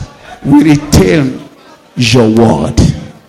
[0.47, 1.47] will retain
[1.95, 2.81] your word.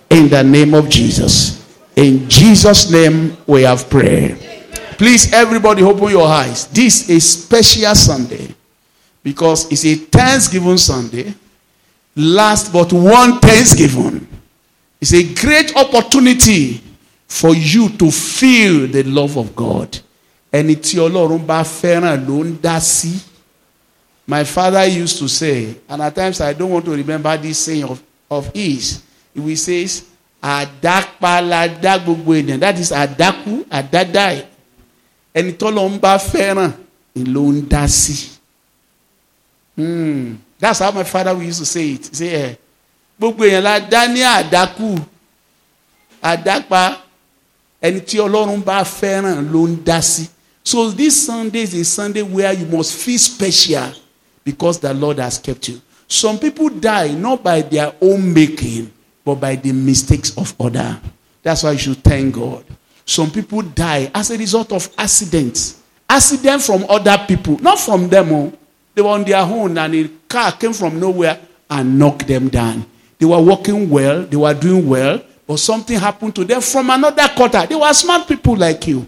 [0.08, 1.66] In the name of Jesus.
[1.96, 4.55] In Jesus' name we have prayed.
[4.98, 6.66] Please, everybody, open your eyes.
[6.68, 8.54] This is a special Sunday
[9.22, 11.34] because it's a Thanksgiving Sunday.
[12.16, 14.26] Last but one Thanksgiving.
[14.98, 16.80] It's a great opportunity
[17.28, 19.98] for you to feel the love of God.
[20.52, 21.62] Ẹni tí Ọlọ́run bá.
[24.28, 27.84] My father used to say, and at times I don't want to remember this saying
[27.84, 29.02] of, of his.
[29.34, 30.04] He says,
[30.42, 32.60] ènìyàn.
[32.60, 34.44] That is àdákú, àdádá.
[35.38, 36.72] Ẹni tọ́lọ́run bá fẹ́ràn
[37.34, 38.16] ló ń dá sí.
[39.76, 40.36] Hmm.
[40.58, 42.14] That's how my father used to say it.
[42.16, 42.56] Say, eh,
[43.20, 44.88] gbogbo èèyàn la dá ní àdákù,
[46.22, 46.98] àdápa.
[47.82, 50.28] Ẹni tí Ọlọ́run bá fẹ́ràn ló ń dá sí.
[50.64, 53.92] So this Sunday is a Sunday where you must feel special
[54.44, 55.80] because the Lord has kept you.
[56.08, 58.90] Some people die not by their own making,
[59.24, 60.98] but by the mistakes of other.
[61.42, 62.64] That's why you should thank God.
[63.06, 65.80] Some people die as a result of accidents.
[66.10, 68.32] Accident from other people, not from them.
[68.32, 68.52] Oh.
[68.94, 71.38] They were on their own and a car came from nowhere
[71.70, 72.84] and knocked them down.
[73.18, 77.28] They were working well, they were doing well, but something happened to them from another
[77.36, 77.66] quarter.
[77.66, 79.06] They were smart people like you,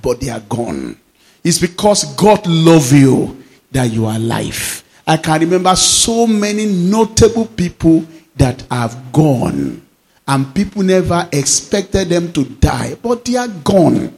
[0.00, 0.96] but they are gone.
[1.42, 4.84] It's because God loves you that you are alive.
[5.06, 8.04] I can remember so many notable people
[8.36, 9.82] that have gone,
[10.28, 14.14] and people never expected them to die, but they are gone.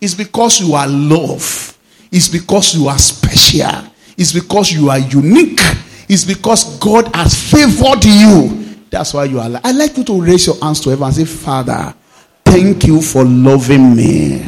[0.00, 1.76] It's because you are loved.
[2.12, 3.90] It's because you are special.
[4.16, 5.60] It's because you are unique.
[6.08, 8.76] It's because God has favored you.
[8.90, 9.50] That's why you are.
[9.64, 11.92] I'd like you to raise your hands to heaven and say, Father,
[12.44, 14.44] thank you for loving me.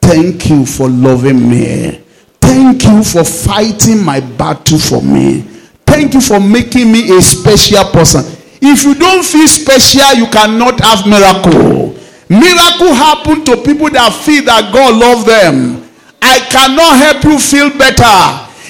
[0.00, 2.00] Thank you for loving me.
[2.40, 5.42] Thank you for fighting my battle for me.
[5.86, 8.24] Thank you for making me a special person.
[8.64, 11.92] If you don't feel special, you cannot have miracle.
[12.32, 15.84] Miracle happen to people that feel that God love them.
[16.24, 18.16] I cannot help you feel better.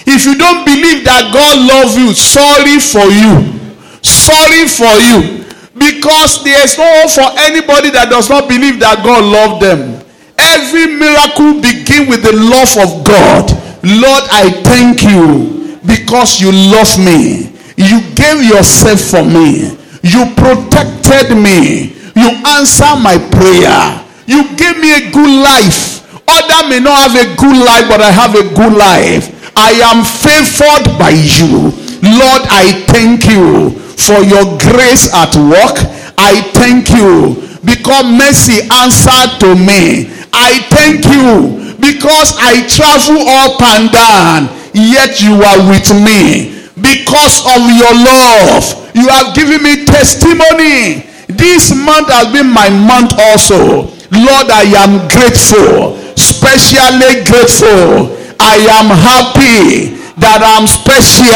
[0.02, 3.54] If you don't believe that God loves you, sorry for you.
[4.02, 5.46] Sorry for you.
[5.78, 10.02] Because there is no hope for anybody that does not believe that God loved them.
[10.34, 13.46] Every miracle begin with the love of God.
[13.86, 17.54] Lord, I thank you because you love me.
[17.78, 19.83] You gave yourself for me.
[20.04, 21.96] You protected me.
[22.14, 22.28] You
[22.60, 24.04] answer my prayer.
[24.28, 26.04] You gave me a good life.
[26.28, 29.32] Other may not have a good life, but I have a good life.
[29.56, 31.72] I am favored by you.
[32.04, 35.76] Lord, I thank you for your grace at work.
[36.18, 40.12] I thank you because mercy answered to me.
[40.32, 44.40] I thank you because I travel up and down,
[44.74, 46.63] yet you are with me.
[46.84, 51.08] Because of your love, you have given me testimony.
[51.32, 53.88] This month has been my month also.
[54.12, 58.12] Lord, I am grateful, specially grateful.
[58.36, 61.32] I am happy that I'm special.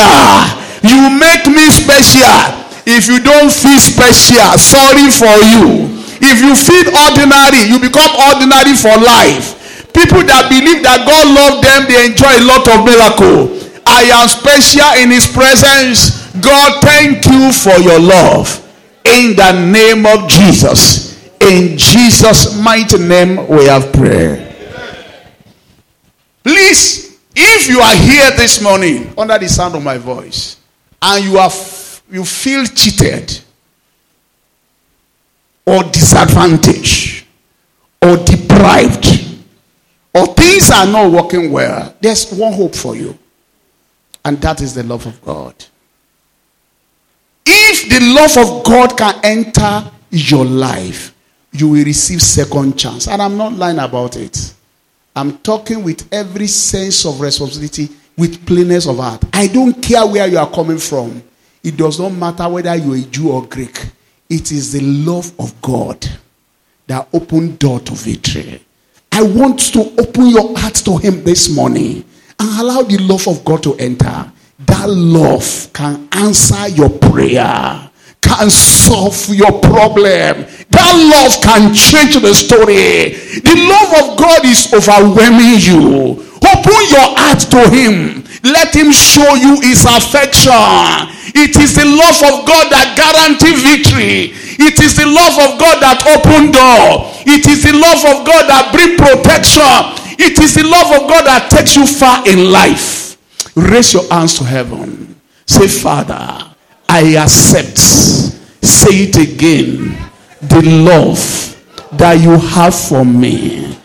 [0.85, 2.69] You make me special.
[2.85, 5.89] If you don't feel special, sorry for you.
[6.21, 9.57] If you feel ordinary, you become ordinary for life.
[9.97, 13.58] People that believe that God loves them, they enjoy a lot of miracle.
[13.91, 16.31] I am special in his presence.
[16.43, 18.65] God, thank you for your love.
[19.05, 21.17] In the name of Jesus.
[21.41, 24.45] In Jesus' mighty name, we have prayer.
[26.45, 30.57] Please, if you are here this morning under the sound of my voice
[31.01, 31.51] and you are
[32.11, 33.41] you feel cheated
[35.67, 37.27] or disadvantaged
[38.03, 39.07] or deprived
[40.15, 43.17] or things are not working well, there's one hope for you.
[44.29, 45.55] And that is the love of God.
[47.47, 51.15] If the love of God can enter your life,
[51.51, 53.09] you will receive second chance.
[53.09, 54.53] And I'm not lying about it.
[55.17, 59.25] I'm talking with every sense of responsibility, with plainness of heart.
[59.33, 61.23] I don't care where you are coming from.
[61.65, 63.83] It does not matter whether you're a Jew or Greek.
[64.29, 66.07] It is the love of God
[66.87, 68.61] that opened door to victory.
[69.11, 72.05] I want to open your heart to Him this morning
[72.41, 74.33] and allow the love of God to enter.
[74.61, 80.47] That love can answer your prayer, can solve your problem.
[80.71, 83.15] That love can change the story.
[83.41, 86.28] The love of God is overwhelming you.
[86.45, 88.25] Open your heart to Him.
[88.45, 90.55] Let Him show you His affection.
[91.35, 94.33] It is the love of God that guarantee victory.
[94.59, 97.13] It is the love of God that open door.
[97.27, 99.63] It is the love of God that bring protection.
[100.19, 103.17] It is the love of God that takes you far in life.
[103.55, 105.21] Raise your hands to heaven.
[105.47, 106.55] Say, Father,
[106.89, 107.79] I accept.
[107.79, 109.97] Say it again.
[110.41, 111.19] The love
[111.93, 113.77] that you have for me.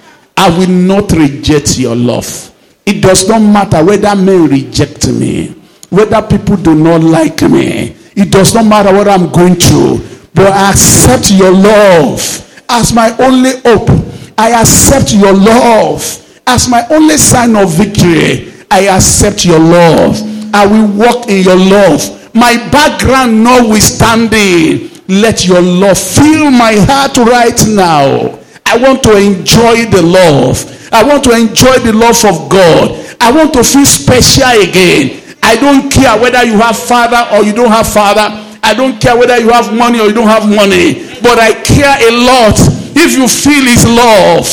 [0.43, 2.51] I will not reject your love.
[2.85, 5.55] It does not matter whether men reject me,
[5.89, 7.95] whether people do not like me.
[8.13, 10.01] It does not matter what I'm going through,
[10.33, 12.19] but I accept your love
[12.67, 13.87] as my only hope.
[14.37, 16.03] I accept your love
[16.45, 18.51] as my only sign of victory.
[18.69, 20.19] I accept your love.
[20.53, 22.35] I will walk in your love.
[22.35, 28.42] My background notwithstanding, let your love fill my heart right now.
[28.65, 30.89] I want to enjoy the love.
[30.91, 32.99] I want to enjoy the love of God.
[33.19, 35.21] I want to feel special again.
[35.41, 38.27] I don't care whether you have father or you don't have father.
[38.63, 41.03] I don't care whether you have money or you don't have money.
[41.21, 42.55] But I care a lot
[42.95, 44.47] if you feel his love.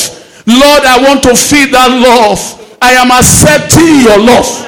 [0.45, 2.77] Lord, I want to feel that love.
[2.81, 4.67] I am accepting your love.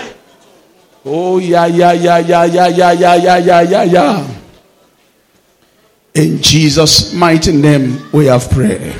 [1.05, 4.27] Oh, yeah, yeah, yeah, yeah, yeah, yeah, yeah, yeah, yeah, yeah, yeah.
[6.13, 8.93] In Jesus' mighty name, we have prayer.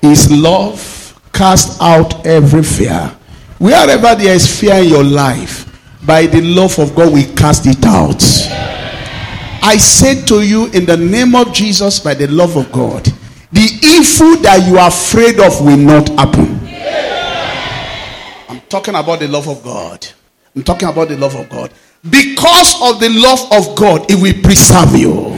[0.00, 3.14] His love cast out every fear.
[3.58, 5.66] Wherever there is fear in your life,
[6.06, 8.22] by the love of God, we cast it out.
[9.62, 13.04] I say to you in the name of Jesus, by the love of God,
[13.52, 16.58] the evil that you are afraid of will not happen.
[18.48, 20.06] I'm talking about the love of God.
[20.56, 21.70] I'm talking about the love of God.
[22.08, 25.29] Because of the love of God, it will preserve you.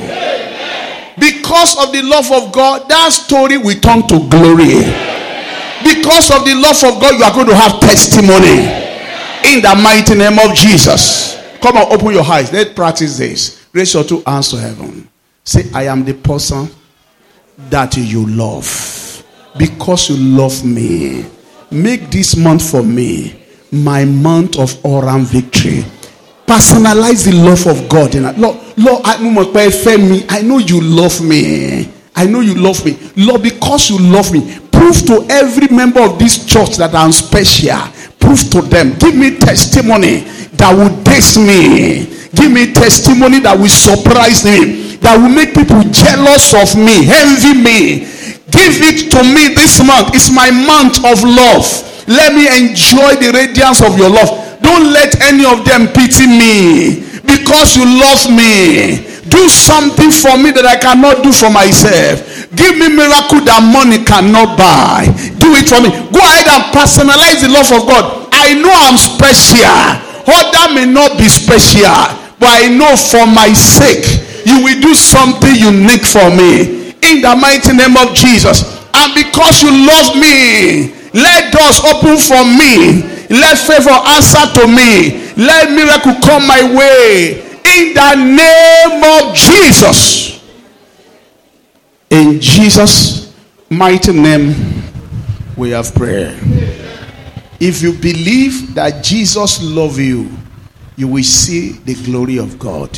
[1.53, 4.81] Because of the love of God, that story will turn to glory.
[5.85, 8.65] Because of the love of God, you are going to have testimony.
[9.53, 11.37] In the mighty name of Jesus.
[11.61, 12.51] Come on, open your eyes.
[12.55, 13.67] Let's practice this.
[13.75, 15.07] Raise your two hands to heaven.
[15.45, 16.71] Say, I am the person
[17.69, 19.23] that you love.
[19.59, 21.27] Because you love me.
[21.71, 25.85] Make this month for me my month of all round victory.
[26.47, 28.15] Personalize the love of God.
[28.15, 28.25] In.
[28.41, 31.89] Lord, Lord, I know I know you love me.
[32.15, 32.99] I know you love me.
[33.17, 37.81] Lord, because you love me, prove to every member of this church that I'm special.
[38.21, 38.95] Prove to them.
[38.99, 40.21] Give me testimony
[40.61, 42.07] that will taste me.
[42.35, 44.97] Give me testimony that will surprise me.
[45.03, 48.07] That will make people jealous of me, envy me.
[48.53, 50.15] Give it to me this month.
[50.15, 51.67] It's my month of love.
[52.07, 54.52] Let me enjoy the radiance of your love.
[54.63, 59.11] Don't let any of them pity me because you love me.
[59.29, 62.21] Do something for me that I cannot do for myself.
[62.53, 65.09] Give me miracle that money cannot buy.
[65.41, 65.89] Do it for me.
[66.13, 68.29] Go ahead and personalize the love of God.
[68.35, 70.13] I know I'm special.
[70.29, 71.89] Other may not be special,
[72.39, 74.05] but I know for my sake,
[74.45, 76.93] you will do something unique for me.
[77.03, 78.63] In the mighty name of Jesus.
[78.95, 83.12] And because you love me, let doors open for me.
[83.33, 85.33] Let favor answer to me.
[85.43, 87.41] Let miracle come my way.
[87.65, 90.45] In the name of Jesus.
[92.11, 93.35] In Jesus'
[93.71, 94.55] mighty name,
[95.57, 96.39] we have prayer.
[97.59, 100.29] If you believe that Jesus loves you,
[100.97, 102.91] you will see the glory of God.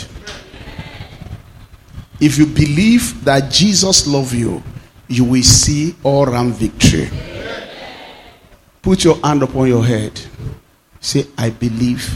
[2.20, 4.64] If you believe that Jesus loves you,
[5.07, 7.09] you will see all round victory.
[8.85, 10.20] Put your hand upon your head.
[11.01, 12.07] Say, I believe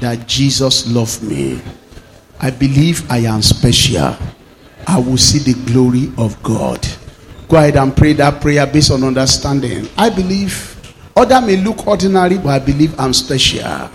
[0.00, 1.62] that Jesus loves me.
[2.40, 4.16] I believe I am special.
[4.84, 6.84] I will see the glory of God.
[7.46, 9.88] Go ahead and pray that prayer based on understanding.
[9.96, 10.76] I believe
[11.16, 13.90] other may look ordinary, but I believe I'm special.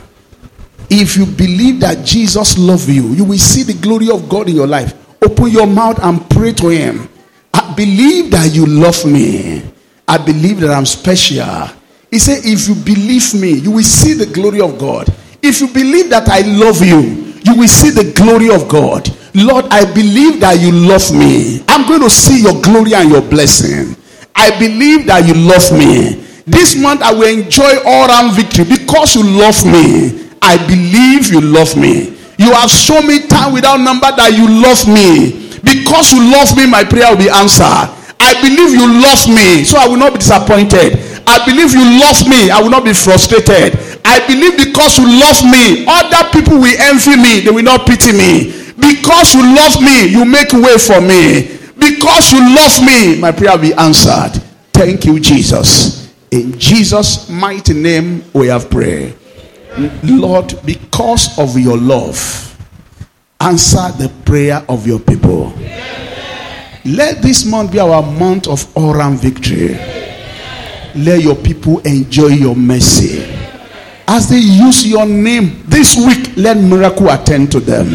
[0.90, 4.56] If you believe that Jesus loves you, you will see the glory of God in
[4.56, 4.94] your life.
[5.22, 7.10] Open your mouth and pray to Him.
[7.54, 9.75] I believe that you love me.
[10.08, 11.76] I believe that I'm special.
[12.12, 15.08] He said, If you believe me, you will see the glory of God.
[15.42, 19.10] If you believe that I love you, you will see the glory of God.
[19.36, 21.62] Lord, I believe that you love me.
[21.68, 23.96] I'm going to see your glory and your blessing.
[24.34, 26.24] I believe that you love me.
[26.48, 30.30] This month I will enjoy all round victory because you love me.
[30.42, 32.16] I believe you love me.
[32.38, 35.46] You have shown me time without number that you love me.
[35.64, 37.95] Because you love me, my prayer will be answered.
[38.26, 40.98] I believe you love me, so I will not be disappointed.
[41.30, 43.78] I believe you love me, I will not be frustrated.
[44.04, 48.12] I believe because you love me, other people will envy me, they will not pity
[48.12, 48.66] me.
[48.78, 51.58] Because you love me, you make way for me.
[51.78, 54.42] Because you love me, my prayer will be answered.
[54.74, 56.12] Thank you, Jesus.
[56.32, 59.16] In Jesus' mighty name, we have prayed.
[60.04, 62.18] Lord, because of your love,
[63.40, 65.54] answer the prayer of your people.
[66.86, 69.74] Let this month be our month of all round victory.
[70.96, 73.24] Let your people enjoy your mercy.
[74.08, 77.90] As they use your name this week, let miracle attend to them.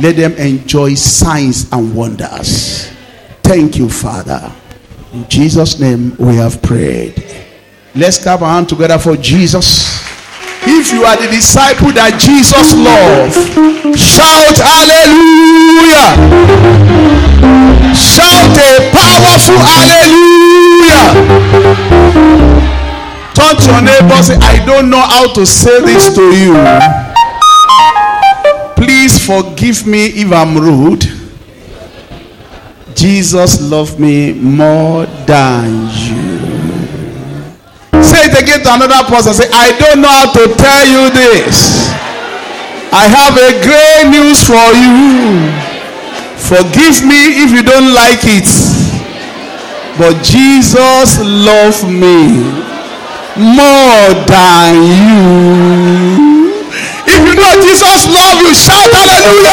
[0.00, 2.88] Let them enjoy signs and wonders.
[3.42, 4.52] Thank you, Father.
[5.12, 7.24] In Jesus' name we have prayed.
[7.96, 9.98] Let's clap our hand together for Jesus.
[10.62, 13.34] If you are the disciple that Jesus loved,
[13.98, 14.54] shout
[16.14, 16.18] hallelujah.
[18.18, 21.06] Shout a powerful hallelujah.
[23.32, 26.54] Turn to your neighbor say, I don't know how to say this to you.
[28.74, 31.04] Please forgive me if I'm rude.
[32.96, 36.38] Jesus loved me more than you.
[38.02, 39.32] Say it again to another person.
[39.32, 41.92] Say, I don't know how to tell you this.
[42.90, 45.67] I have a great news for you.
[46.38, 48.48] Forgive me if you don't like it.
[49.98, 52.38] But Jesus loved me
[53.36, 56.62] more than you.
[57.06, 59.48] If you know Jesus love you, shout hallelujah.